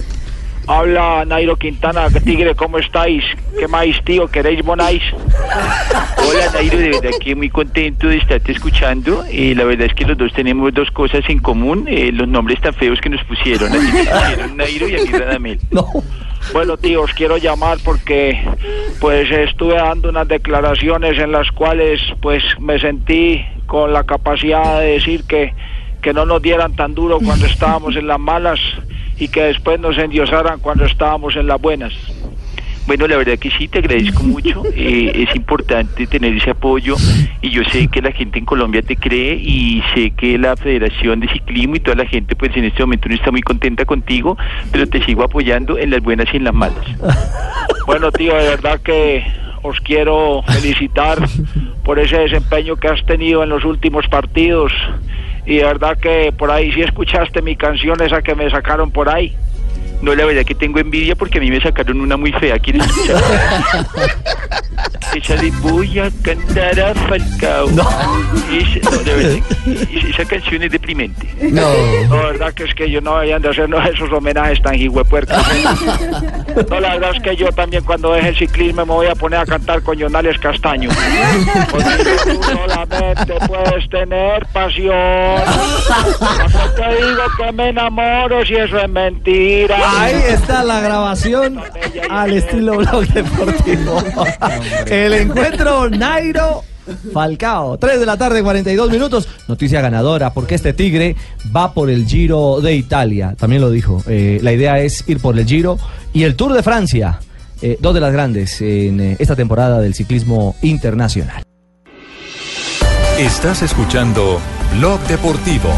[0.68, 3.24] Habla Nairo Quintana, Tigre, ¿cómo estáis?
[3.58, 4.28] ¿Qué más, tío?
[4.28, 5.02] ¿Queréis bonáis?
[5.14, 9.24] Hola, Nairo, de verdad que muy contento de estarte escuchando.
[9.32, 12.60] Eh, la verdad es que los dos tenemos dos cosas en común, eh, los nombres
[12.60, 13.72] tan feos que nos pusieron.
[13.72, 15.60] Te pusieron Nairo y a mí Radamel.
[16.54, 18.40] Bueno, tío, os quiero llamar porque
[19.02, 24.94] pues estuve dando unas declaraciones en las cuales pues me sentí con la capacidad de
[24.94, 25.54] decir que,
[26.02, 28.60] que no nos dieran tan duro cuando estábamos en las malas
[29.20, 31.94] y que después nos endiosaran cuando estábamos en las buenas.
[32.88, 34.64] Bueno, la verdad que sí, te agradezco mucho.
[34.80, 36.96] Eh, es importante tener ese apoyo
[37.42, 41.20] y yo sé que la gente en Colombia te cree y sé que la Federación
[41.20, 44.38] de Ciclismo y toda la gente pues en este momento no está muy contenta contigo,
[44.72, 46.86] pero te sigo apoyando en las buenas y en las malas.
[47.88, 49.24] Bueno, tío, de verdad que
[49.64, 51.18] os quiero felicitar
[51.84, 54.74] por ese desempeño que has tenido en los últimos partidos
[55.48, 59.08] y de verdad que por ahí sí escuchaste mi canción esa que me sacaron por
[59.08, 59.34] ahí.
[60.02, 62.60] No, la verdad que tengo envidia porque a mí me sacaron una muy fea.
[62.60, 63.22] ¿Quieres escuchar?
[65.16, 67.70] Esa de voy a cantar a Falcao.
[67.72, 67.90] No.
[68.52, 71.28] Esa, no, de verdad, que esa canción es deprimente.
[71.42, 71.68] No.
[72.16, 75.38] La verdad que es que yo no habían de hacernos esos homenajes tan hijuepuercos.
[76.70, 79.40] No, la verdad es que yo también cuando deje el ciclismo me voy a poner
[79.40, 80.90] a cantar con Jonales Castaño.
[81.72, 85.42] Porque tú solamente puedes tener pasión.
[86.76, 89.87] Te digo que me enamoro si eso es mentira.
[89.88, 91.60] Ahí está la grabación
[92.10, 94.04] al estilo blog deportivo.
[94.88, 96.64] El encuentro Nairo
[97.14, 97.78] Falcao.
[97.78, 99.28] 3 de la tarde, 42 minutos.
[99.48, 101.16] Noticia ganadora, porque este Tigre
[101.56, 103.36] va por el Giro de Italia.
[103.38, 104.04] También lo dijo.
[104.08, 105.78] Eh, la idea es ir por el Giro
[106.14, 107.20] y el Tour de Francia.
[107.62, 111.44] Eh, dos de las grandes en eh, esta temporada del ciclismo internacional.
[113.18, 114.40] Estás escuchando
[114.78, 115.70] Blog Deportivo.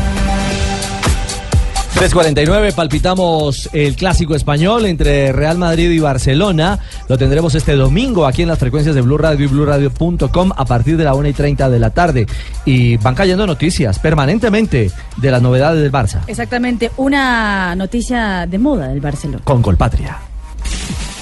[2.00, 6.80] 3.49, palpitamos el clásico español entre Real Madrid y Barcelona.
[7.10, 10.95] Lo tendremos este domingo aquí en las frecuencias de Blue Radio y BlueRadio.com a partir
[10.95, 12.26] de la 1 y 30 de la tarde.
[12.64, 18.88] Y van cayendo noticias permanentemente de las novedades del Barça Exactamente, una noticia de moda
[18.88, 19.43] del Barcelona.
[19.43, 20.20] con Colpatria.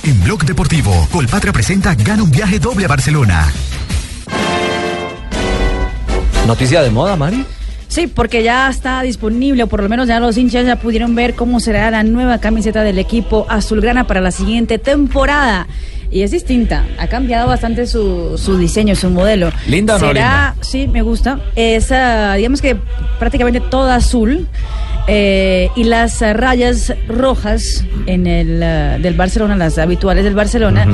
[0.04, 3.52] En Blog Deportivo, Colpatria presenta Gana un viaje doble a Barcelona.
[6.46, 7.44] ¿Noticia de moda, Mari?
[7.98, 11.34] Sí, porque ya está disponible, o por lo menos ya los hinchas ya pudieron ver
[11.34, 15.66] cómo será la nueva camiseta del equipo azulgrana para la siguiente temporada.
[16.12, 19.50] Y es distinta, ha cambiado bastante su, su diseño, su modelo.
[19.68, 21.40] ¿Linda o no Será, sí, me gusta.
[21.56, 22.78] Es, ah, digamos que
[23.18, 24.48] prácticamente toda azul.
[25.08, 30.86] eh, y las rayas rojas en el ah, del Barcelona, las habituales del Barcelona,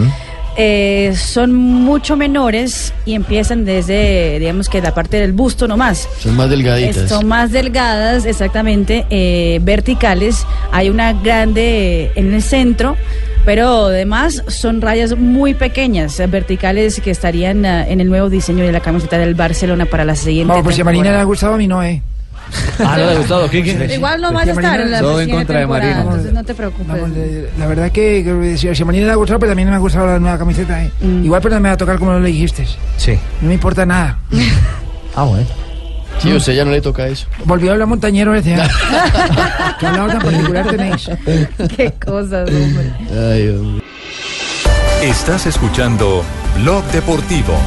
[0.58, 6.08] eh, son mucho menores y empiezan desde, digamos que la parte del busto nomás.
[6.20, 7.10] Son más delgaditas.
[7.10, 10.46] Son más delgadas, exactamente, eh, verticales.
[10.72, 12.96] Hay una grande en el centro,
[13.46, 18.72] pero además son rayas muy pequeñas, verticales, que estarían eh, en el nuevo diseño de
[18.72, 21.56] la camiseta del Barcelona para la siguiente Vamos, pues si a Marina le ha gustado,
[21.56, 22.02] a mí no, eh.
[22.80, 23.60] Ah, no le ha gustado, ¿qué?
[23.60, 26.02] Igual no vaya a estar en la Todo en contra de Marina.
[26.02, 26.88] entonces no te preocupes.
[26.88, 29.70] Vamos, eh, la verdad que, que si, si a Marina le ha gustado, pero también
[29.70, 30.84] me ha gustado la nueva camiseta.
[30.84, 30.92] eh.
[31.02, 31.26] Mm.
[31.26, 32.66] Igual, pero no me va a tocar como lo dijiste.
[32.98, 33.18] Sí.
[33.42, 34.18] No me importa nada.
[35.16, 35.46] Ah, bueno.
[36.18, 37.28] Sí, a usted ya no le toca eso.
[37.46, 38.56] Volvió a hablar montañero ese.
[38.56, 38.58] ¿eh?
[39.80, 41.10] ¿Qué hablado tan particular tenéis?
[41.78, 42.92] Qué cosas, hombre.
[43.12, 43.84] Ay, hombre.
[45.04, 46.24] Estás escuchando
[46.64, 47.60] Blog Deportivo.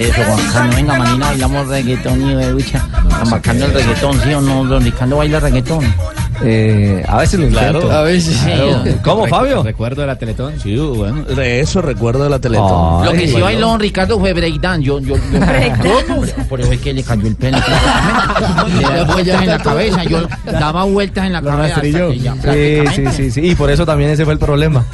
[0.00, 0.76] Eso, bacano.
[0.76, 2.86] Venga, Marina, bailamos reggaetón y de ducha.
[3.08, 4.64] Tan bacano el reggaetón, ¿sí o no?
[4.64, 5.94] Don Ricardo baila reggaetón.
[6.42, 7.80] Eh, a veces lo intento.
[7.80, 7.92] Claro.
[7.92, 8.44] A veces sí.
[8.50, 8.82] Claro.
[9.04, 9.62] ¿Cómo, Fabio?
[9.62, 10.54] Recuerdo de la Teletón.
[10.60, 13.04] Sí, bueno, de eso recuerdo de la Teletón.
[13.04, 13.46] Lo que sí Bueno.
[13.46, 14.84] bailó Ricardo fue breakdance.
[14.84, 15.22] Yo, yo, yo,
[16.06, 16.22] ¿Cómo?
[16.48, 17.58] Por eso es que le cayó el pelo.
[18.76, 20.04] le daba vueltas en la cabeza.
[20.04, 21.66] Yo daba vueltas en la Lo cabeza.
[21.76, 22.10] hasta rastrilló.
[22.10, 23.40] que ya, Sí, sí, sí, sí.
[23.50, 24.84] Y por eso también ese fue el problema.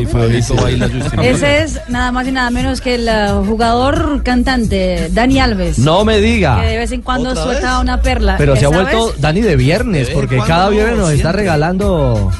[0.00, 0.88] Y Fabito baila
[1.22, 5.78] Ese es nada más y nada menos que el uh, jugador cantante Dani Alves.
[5.78, 6.60] No me diga.
[6.60, 7.80] Que de vez en cuando ¿Otra suelta vez?
[7.82, 8.34] una perla.
[8.38, 11.42] Pero se ha vuelto vez- Dani de viernes, porque cada no, viernes nos está siempre.
[11.42, 12.32] regalando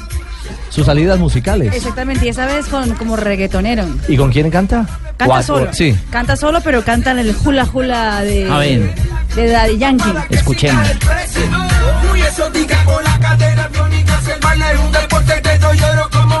[0.69, 1.73] sus salidas musicales.
[1.75, 3.85] Exactamente, y esa vez con, como reggaetonero.
[4.07, 4.85] ¿Y con quién canta?
[5.17, 5.73] Canta Cuatro- solo.
[5.73, 5.95] Sí.
[6.09, 8.93] Canta solo, pero canta en el hula hula de, A ver.
[9.35, 10.13] de Daddy Yankee.
[10.29, 10.87] Escuchemos.
[12.11, 15.73] Uy, eso diga con la cadera biónica, si el baile es un deporte de yo
[15.73, 16.40] lloro como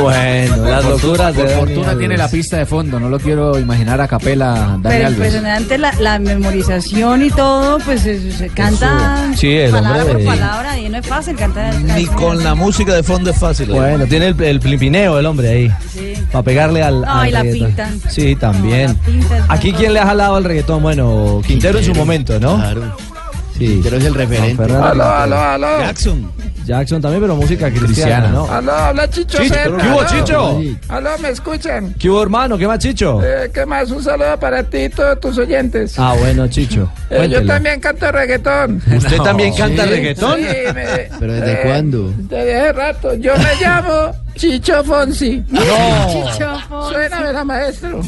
[0.00, 4.00] Bueno, las locuras de Por fortuna tiene la pista de fondo, no lo quiero imaginar
[4.00, 5.12] a capela Dani Pero Alves.
[5.12, 10.22] impresionante la, la memorización y todo, pues se, se canta Sí, el palabra hombre por
[10.22, 11.74] de- palabra y no es fácil cantar.
[11.82, 13.70] Ni con la música de fondo es fácil.
[13.70, 15.72] Bueno, tiene el, el pilipineo el hombre ahí.
[16.32, 17.02] Para pegarle al.
[17.02, 17.66] No, al y la reggaetón.
[17.68, 18.00] pintan.
[18.10, 18.96] Sí, también.
[19.48, 20.82] Aquí, ¿quién le ha jalado al reggaetón?
[20.82, 22.56] Bueno, Quintero, en su momento, ¿no?
[22.56, 22.96] Claro.
[23.60, 23.66] Sí.
[23.66, 24.62] Quintero es el referente.
[24.64, 25.80] Aló, aló, aló.
[25.80, 26.32] Jackson.
[26.64, 28.50] Jackson también, pero música cristiana, ¿no?
[28.50, 29.82] Aló, habla Chicho Chicho, Serna.
[29.82, 30.08] ¿qué hubo, aló.
[30.08, 30.60] Chicho?
[30.88, 31.94] Aló, ¿me escuchan?
[31.98, 32.56] ¿Qué hubo, hermano?
[32.56, 33.20] ¿Qué más, Chicho?
[33.22, 33.90] Eh, ¿Qué más?
[33.90, 35.98] Un saludo para ti y todos tus oyentes.
[35.98, 36.90] Ah, bueno, Chicho.
[37.10, 38.80] Eh, yo también canto reggaetón.
[38.96, 40.38] ¿Usted también canta Sí, reggaetón?
[40.38, 42.14] Sí, me- ¿Pero desde eh, cuándo?
[42.16, 43.14] Desde hace rato.
[43.14, 45.44] Yo me llamo Chicho Fonsi.
[45.48, 45.60] No.
[45.60, 46.94] Chicho Fonsi.
[46.94, 48.02] Suena, ¿verdad, maestro?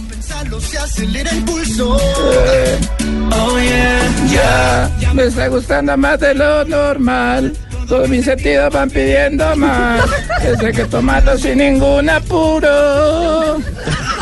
[0.60, 1.96] Se acelera el pulso.
[1.96, 5.12] oh yeah, ya.
[5.14, 7.52] Me está gustando más de lo normal.
[7.88, 10.02] Todos mis sentidos van pidiendo más.
[10.42, 13.58] Desde que tomarlo sin ningún apuro.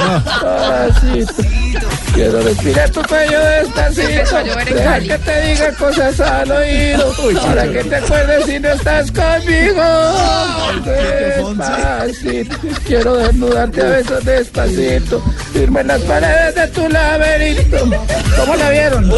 [0.01, 1.89] Despacito.
[2.15, 4.37] Quiero respirar tu cuello despacito.
[4.75, 7.13] Deja que te diga cosas al oído.
[7.47, 9.83] Para que te acuerdes si no estás conmigo.
[10.85, 11.90] Despacito.
[12.87, 15.21] Quiero desnudarte a besos despacito.
[15.53, 17.77] Firme en las paredes de tu laberinto.
[18.39, 19.11] ¿Cómo la vieron?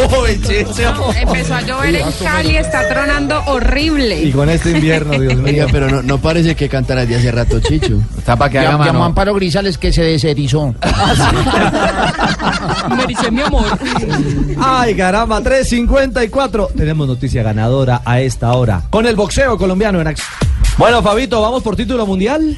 [1.15, 4.23] Empezó a llover en Cali, está tronando horrible.
[4.23, 5.53] Y con este invierno, Dios mío.
[5.53, 7.99] Oiga, pero no, no parece que cantara de hace rato, Chicho.
[8.17, 9.03] Está para que haga Llamó mano.
[9.05, 10.73] Amparo Grisales que se deserizó.
[12.97, 13.65] Me dice mi amor.
[14.59, 16.73] Ay, caramba, 3.54.
[16.75, 18.83] Tenemos noticia ganadora a esta hora.
[18.89, 20.27] Con el boxeo colombiano en acción.
[20.77, 22.57] Bueno, Fabito, ¿vamos por título mundial?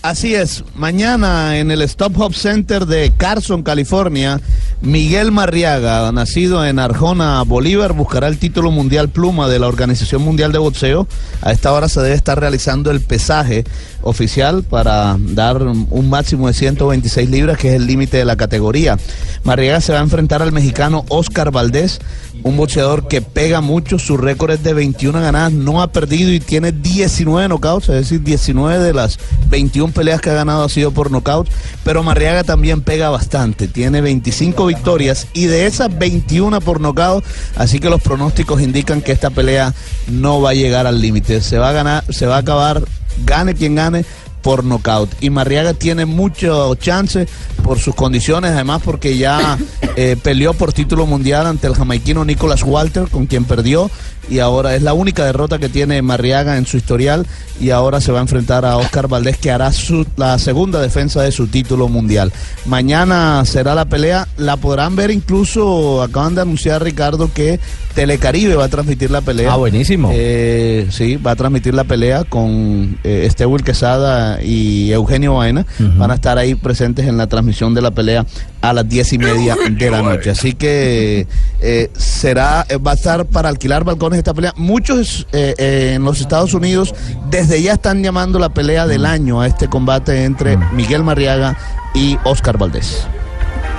[0.00, 4.40] Así es, mañana en el Stop Hop Center de Carson, California,
[4.80, 10.52] Miguel Marriaga, nacido en Arjona, Bolívar, buscará el título mundial pluma de la Organización Mundial
[10.52, 11.08] de Boxeo.
[11.42, 13.64] A esta hora se debe estar realizando el pesaje
[14.02, 18.96] oficial para dar un máximo de 126 libras, que es el límite de la categoría.
[19.42, 21.98] Marriaga se va a enfrentar al mexicano Oscar Valdés,
[22.42, 26.40] un boxeador que pega mucho, su récord es de 21 ganadas, no ha perdido y
[26.40, 29.18] tiene 19 knockouts, es decir, 19 de las
[29.48, 31.48] 21 peleas que ha ganado ha sido por knockout,
[31.84, 37.24] pero Marriaga también pega bastante, tiene 25 victorias y de esas 21 por knockout,
[37.56, 39.74] así que los pronósticos indican que esta pelea
[40.08, 42.82] no va a llegar al límite, se va a ganar, se va a acabar,
[43.24, 44.04] gane quien gane,
[44.42, 45.10] por nocaut.
[45.20, 47.26] Y Marriaga tiene mucho chance
[47.62, 49.58] por sus condiciones, además porque ya
[49.96, 53.90] eh, peleó por título mundial ante el jamaiquino Nicholas Walter, con quien perdió,
[54.30, 57.26] y ahora es la única derrota que tiene Marriaga en su historial,
[57.60, 61.22] y ahora se va a enfrentar a Oscar Valdés, que hará su- la segunda defensa
[61.22, 62.32] de su título mundial.
[62.66, 67.58] Mañana será la pelea, la podrán ver incluso, acaban de anunciar Ricardo que
[67.94, 69.52] Telecaribe va a transmitir la pelea.
[69.52, 70.10] Ah, buenísimo.
[70.12, 75.66] Eh, sí, va a transmitir la pelea con eh, Estewil Quesada y Eugenio Baena.
[75.96, 78.24] Van a estar ahí presentes en la transmisión de la pelea
[78.60, 80.30] a las diez y media de la noche.
[80.30, 81.26] Así que
[81.60, 84.52] eh, será, eh, va a estar para alquilar balcones esta pelea.
[84.56, 86.94] Muchos eh, eh, en los Estados Unidos
[87.30, 91.56] desde ya están llamando la pelea del año a este combate entre Miguel Marriaga
[91.94, 93.06] y Oscar Valdés.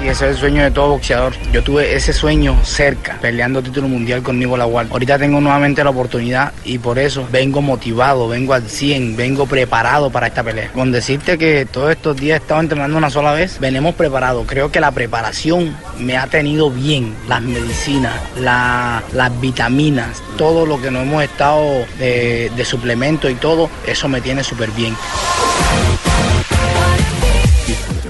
[0.02, 1.34] Y ese es el sueño de todo boxeador.
[1.52, 4.88] Yo tuve ese sueño cerca, peleando título mundial con Nico Lagual.
[4.90, 10.10] Ahorita tengo nuevamente la oportunidad y por eso vengo motivado, vengo al 100, vengo preparado
[10.10, 10.72] para esta pelea.
[10.72, 14.46] Con decirte que todos estos días he estado entrenando una sola vez, venimos preparados.
[14.48, 17.14] Creo que la preparación me ha tenido bien.
[17.28, 23.36] Las medicinas, la- las vitaminas, todo lo que nos hemos estado de, de suplemento y
[23.36, 24.96] todo, eso me tiene súper bien.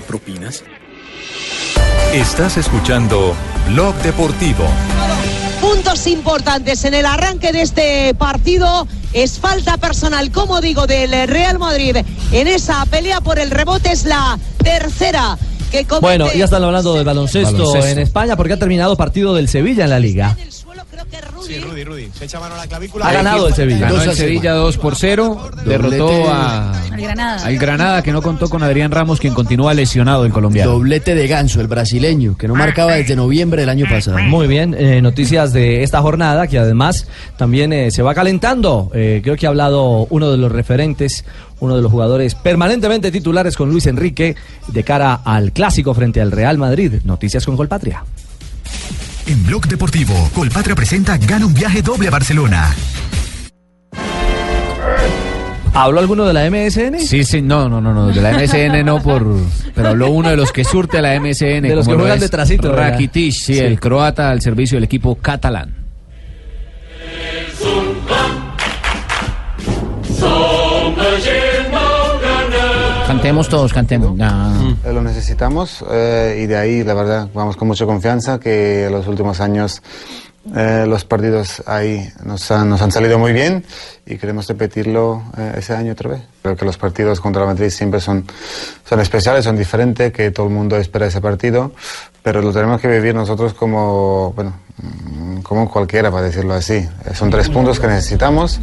[0.08, 0.64] propinas?
[2.14, 3.36] Estás escuchando
[3.68, 4.66] Blog Deportivo.
[5.62, 8.88] Puntos importantes en el arranque de este partido.
[9.14, 11.98] Es falta personal, como digo, del Real Madrid
[12.32, 13.92] en esa pelea por el rebote.
[13.92, 15.38] Es la tercera
[15.72, 16.02] que comete.
[16.02, 17.88] Bueno, ya están hablando del baloncesto, Baloncesto.
[17.88, 20.36] en España porque ha terminado partido del Sevilla en la liga.
[21.46, 22.10] Sí, Rudy, Rudy.
[22.14, 23.08] Se echa mano a la clavícula.
[23.08, 23.90] Ha ganado el Sevilla.
[23.90, 24.16] Ganó el.
[24.16, 25.50] Sevilla 2 por 0.
[25.66, 27.46] Derrotó a, Al Granada.
[27.46, 30.72] al Granada que no contó con Adrián Ramos, quien continúa lesionado el colombiano.
[30.72, 34.20] Doblete de Ganso, el brasileño, que no marcaba desde noviembre del año pasado.
[34.20, 38.92] Muy bien, eh, noticias de esta jornada que además también eh, se va calentando.
[38.94, 41.26] Eh, creo que ha hablado uno de los referentes,
[41.60, 44.36] uno de los jugadores permanentemente titulares con Luis Enrique
[44.68, 46.94] de cara al clásico frente al Real Madrid.
[47.04, 48.04] Noticias con Colpatria.
[49.28, 52.74] En Blog Deportivo, Colpatria presenta Gana un viaje doble a Barcelona.
[55.74, 57.00] ¿Habló alguno de la MSN?
[57.00, 59.24] Sí, sí, no, no, no, no, de la MSN no por,
[59.76, 61.62] pero habló uno de los que surte a la MSN.
[61.62, 62.74] De los como que juegan detrásito.
[62.76, 63.60] Rakitic, sí, Sí.
[63.60, 65.76] el croata al servicio del equipo catalán.
[73.10, 74.16] Cantemos todos, cantemos.
[74.16, 74.54] Ya.
[74.86, 78.92] Eh, Lo necesitamos eh, y de ahí, la verdad, vamos con mucha confianza que en
[78.92, 79.82] los últimos años
[80.56, 83.66] eh, los partidos ahí nos han, nos han salido muy bien
[84.06, 86.22] y queremos repetirlo eh, ese año otra vez.
[86.44, 88.26] Creo que los partidos contra el Madrid siempre son,
[88.88, 91.72] son especiales, son diferentes, que todo el mundo espera ese partido,
[92.22, 96.76] pero lo tenemos que vivir nosotros como, bueno, mm, como cualquiera, para decirlo así.
[96.76, 98.60] Eh, Son tres puntos que necesitamos.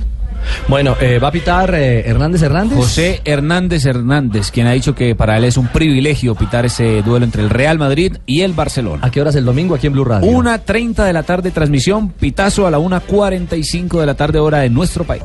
[0.69, 2.77] Bueno, eh, va a pitar eh, Hernández Hernández.
[2.77, 7.25] José Hernández Hernández, quien ha dicho que para él es un privilegio pitar ese duelo
[7.25, 9.07] entre el Real Madrid y el Barcelona.
[9.07, 10.31] ¿A qué horas el domingo aquí en Blue Radio?
[10.31, 14.71] Una 30 de la tarde transmisión, pitazo a la 1.45 de la tarde hora de
[14.71, 15.23] nuestro país.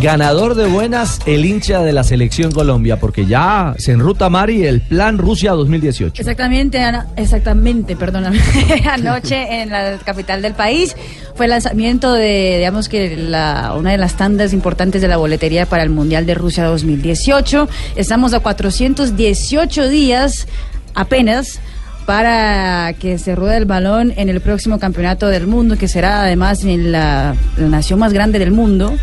[0.00, 4.82] Ganador de buenas, el hincha de la selección Colombia, porque ya se enruta Mari el
[4.82, 6.20] plan Rusia 2018.
[6.20, 8.38] Exactamente, Ana- exactamente, perdóname.
[8.90, 10.94] Anoche en la capital del país
[11.34, 15.64] fue el lanzamiento de, digamos que la, una de las tandas importantes de la boletería
[15.64, 17.66] para el Mundial de Rusia 2018.
[17.96, 20.46] Estamos a 418 días
[20.94, 21.58] apenas
[22.06, 26.64] para que se ruede el balón en el próximo campeonato del mundo, que será además
[26.64, 28.96] en la, la nación más grande del mundo,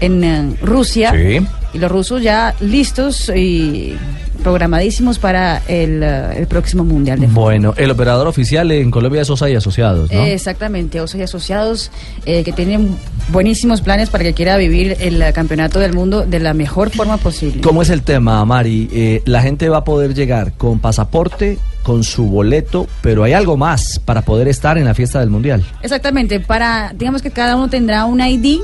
[0.00, 1.12] en eh, Rusia.
[1.12, 1.40] Sí.
[1.72, 3.96] Y los rusos ya listos y
[4.42, 7.44] programadísimos para el, eh, el próximo Mundial de Fútbol.
[7.44, 10.22] Bueno, el operador oficial en Colombia es Osa y Asociados, ¿no?
[10.24, 11.90] Exactamente, Osos y Asociados
[12.24, 12.96] eh, que tienen
[13.28, 17.16] buenísimos planes para que quiera vivir el eh, campeonato del mundo de la mejor forma
[17.16, 17.60] posible.
[17.60, 18.88] ¿Cómo es el tema, Mari?
[18.92, 23.56] Eh, la gente va a poder llegar con pasaporte, con su boleto, pero hay algo
[23.56, 25.64] más para poder estar en la fiesta del Mundial.
[25.82, 28.60] Exactamente, para, digamos que cada uno tendrá un ID.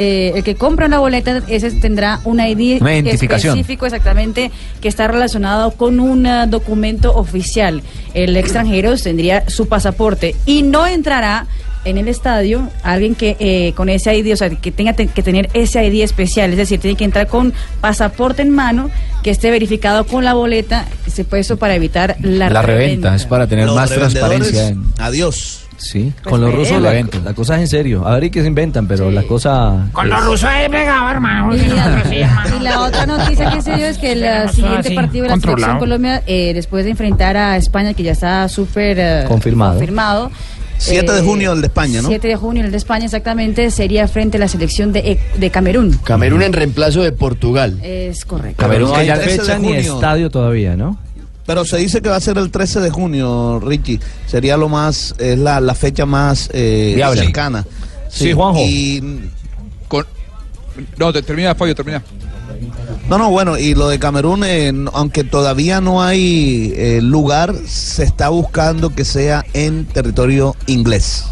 [0.00, 3.56] Eh, el que compra una boleta, ese tendrá un ID Una identificación.
[3.58, 7.82] específico exactamente que está relacionado con un eh, documento oficial.
[8.14, 11.46] El extranjero tendría su pasaporte y no entrará
[11.84, 15.22] en el estadio alguien que eh, con ese ID, o sea, que tenga te- que
[15.22, 18.90] tener ese ID especial, es decir, tiene que entrar con pasaporte en mano
[19.22, 23.24] que esté verificado con la boleta, se puede eso para evitar la, La reventa es
[23.26, 24.68] para tener Los más transparencia.
[24.68, 25.59] en- Adiós.
[25.80, 28.06] Sí, Pues con los rusos la, la cosa es en serio.
[28.06, 29.88] A ver y qué se inventan, pero la cosa...
[29.92, 31.56] Con los rusos he pegado, hermano.
[31.56, 32.04] Y la,
[32.58, 35.28] y la otra noticia que se dio es que el eh, siguiente así, partido de
[35.30, 35.56] la controlado.
[35.58, 39.72] selección Colombia, eh, después de enfrentar a España, que ya está súper eh, Confirmado.
[39.72, 40.30] confirmado,
[40.78, 42.08] 7 de eh, junio el de España, ¿no?
[42.08, 45.50] 7 de junio el de España exactamente sería frente a la selección de, E- de
[45.50, 45.98] Camerún.
[46.04, 47.78] Camerún en reemplazo de Portugal.
[47.82, 48.64] Es correcto.
[48.68, 50.98] Pero no hay 13 de fecha ni estadio todavía, ¿no?
[51.46, 53.98] Pero se dice que va a ser el 13 de junio, Richie.
[54.26, 57.66] Sería lo más, es la, la fecha más eh, cercana.
[58.08, 58.60] Sí, Juanjo.
[58.64, 59.30] Y,
[59.88, 60.06] Con...
[60.96, 62.02] No, te- termina, Fabio, termina.
[63.08, 68.04] no, no, bueno, y lo de Camerún, eh, aunque todavía no hay eh, lugar, se
[68.04, 71.24] está buscando que sea en territorio inglés.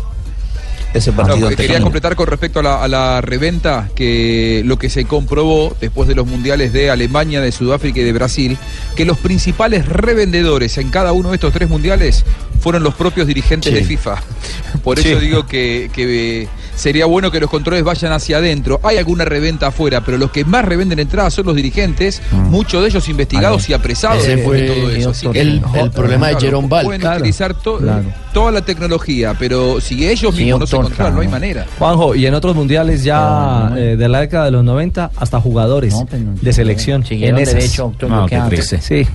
[0.95, 1.49] Ese No, partido.
[1.49, 5.77] ante quería completar con respecto a la, a la reventa, que lo que se comprobó
[5.81, 8.57] después de los mundiales de Alemania, de Sudáfrica y de Brasil,
[8.97, 12.25] que los principales revendedores en cada uno de estos tres mundiales
[12.61, 13.79] fueron los propios dirigentes Sí.
[13.79, 14.17] de FIFA.
[14.83, 15.09] Por Sí.
[15.11, 16.49] eso digo que, que, eh,
[16.79, 18.81] sería bueno que los controles vayan hacia adentro.
[18.83, 22.89] Hay alguna reventa afuera, pero los que más revenden entradas son los dirigentes, muchos de
[22.89, 25.11] ellos investigados y apresados Ese después de fue todo eso.
[25.11, 26.85] Así que- el, el problema de Jerome Ball.
[26.85, 28.05] Pueden Claro, utilizar to- claro.
[28.33, 31.67] toda la tecnología, pero si ellos mismos no se controlan, no hay manera.
[31.79, 35.93] Juanjo, y en otros mundiales ya eh, de la década de los 90 hasta jugadores
[35.93, 36.35] No, no.
[36.41, 37.05] de selección.
[37.11, 38.77] En derecho, doctor, No, qué que antes.
[38.81, 39.07] Sí.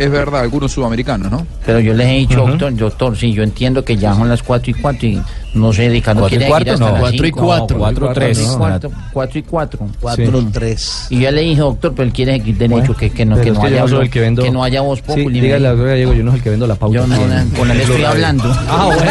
[0.00, 1.46] Es verdad, algunos sudamericanos, ¿no?
[1.66, 2.52] Pero yo les he dicho, Ujú.
[2.52, 5.20] doctor, doctor, sí, yo entiendo que ya son las 4 y 4 y
[5.52, 6.68] no sé, Ricardo ¿Cuatro y quiere cuarto?
[6.68, 7.40] ir hasta No, las cuatro y cinco.
[7.44, 7.76] cuatro.
[7.76, 8.38] No, Cuatro, tres.
[8.40, 8.58] y No.
[8.58, 9.86] cuatro, cuatro y 4.
[10.00, 13.38] 4 3 Y yo le dije, doctor, pero él quiere seguir derecho, que, que no,
[13.38, 15.38] que no haya voz- el que vendo- que no haya voz Sí, populi.
[15.40, 16.94] dígale a Diego, yo no soy el que vendo la pauta.
[16.96, 17.16] Yo no,
[17.58, 18.44] con él estoy hablando.
[18.70, 19.10] Ah, bueno.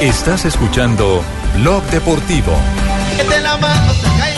[0.00, 1.22] Estás escuchando
[1.56, 2.52] Blog Deportivo.
[3.16, 4.35] Que te la mano, y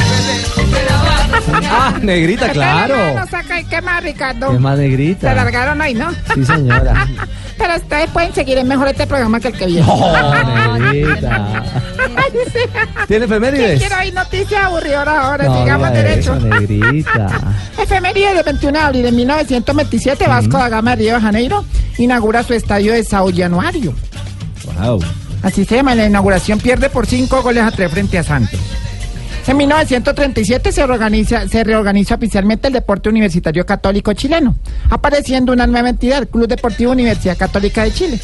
[1.70, 2.96] Ah, negrita, claro.
[3.14, 4.52] No saca y qué más, Ricardo.
[4.52, 5.34] Es más Se negrita.
[5.34, 6.10] largaron ahí, ¿no?
[6.34, 7.06] Sí, señora.
[7.58, 9.86] Pero ustedes pueden seguir, es mejor este programa que el que viene.
[9.86, 11.62] No, negrita.
[12.16, 12.58] Ay, sí.
[13.08, 13.80] ¿Tiene efemérides?
[13.80, 16.34] Quiero oír noticias aburridoras ahora, No, sigamos diga derecho.
[16.36, 17.26] eso, negrita.
[17.82, 21.64] Efeméride del 21 de abril de 1927, Vasco da Gama de Río de Janeiro
[21.98, 23.92] inaugura su estadio de Sao Januario.
[24.80, 25.00] Wow.
[25.42, 28.60] Así se llama, en la inauguración pierde por cinco goles a tres frente a Santos.
[29.49, 34.55] En 1937 se reorganiza, se reorganiza oficialmente el deporte universitario católico chileno,
[34.90, 38.20] apareciendo una nueva entidad, Club Deportivo Universidad Católica de Chile.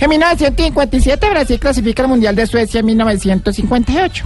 [0.00, 4.24] En 1957 Brasil clasifica al Mundial de Suecia en 1958.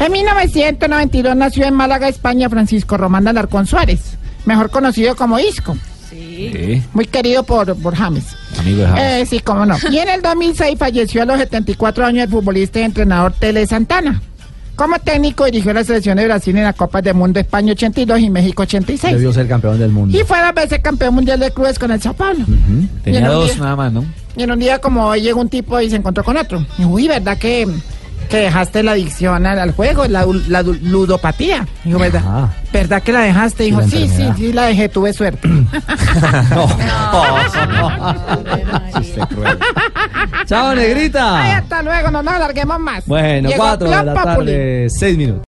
[0.00, 5.76] En 1992 nació en Málaga, España, Francisco Román Alarcón Suárez, mejor conocido como Isco,
[6.08, 6.82] Sí.
[6.92, 8.24] muy querido por, por James.
[8.58, 9.02] Amigo de James.
[9.02, 9.76] Eh, sí, cómo no.
[9.90, 14.20] Y en el 2006 falleció a los 74 años el futbolista y entrenador Tele Santana.
[14.82, 18.30] Como técnico dirigió la selección de Brasil en la Copa del Mundo España 82 y
[18.30, 19.14] México 86.
[19.14, 20.18] Debió ser campeón del mundo.
[20.18, 22.44] Y fue dos veces campeón mundial de clubes con el Sao Paulo.
[23.04, 23.62] Tenía dos día.
[23.62, 24.04] nada más, ¿no?
[24.36, 26.66] Y en un día como hoy llegó un tipo y se encontró con otro.
[26.78, 27.68] Y uy, ¿verdad que,
[28.28, 31.64] que dejaste la adicción al, al juego, la, ludopatía?
[31.84, 32.22] Dijo, ¿verdad?
[32.26, 32.50] Ah.
[32.72, 33.62] ¿Verdad que la dejaste?
[33.62, 35.48] Dijo, la sí, sí, sí, la dejé, tuve suerte.
[40.46, 41.38] Chao, negrita.
[41.42, 43.06] Ay, hasta luego, no nos alarguemos más.
[43.06, 44.24] Bueno, Llegó cuatro de la Populi.
[44.52, 45.40] tarde, seis minutos.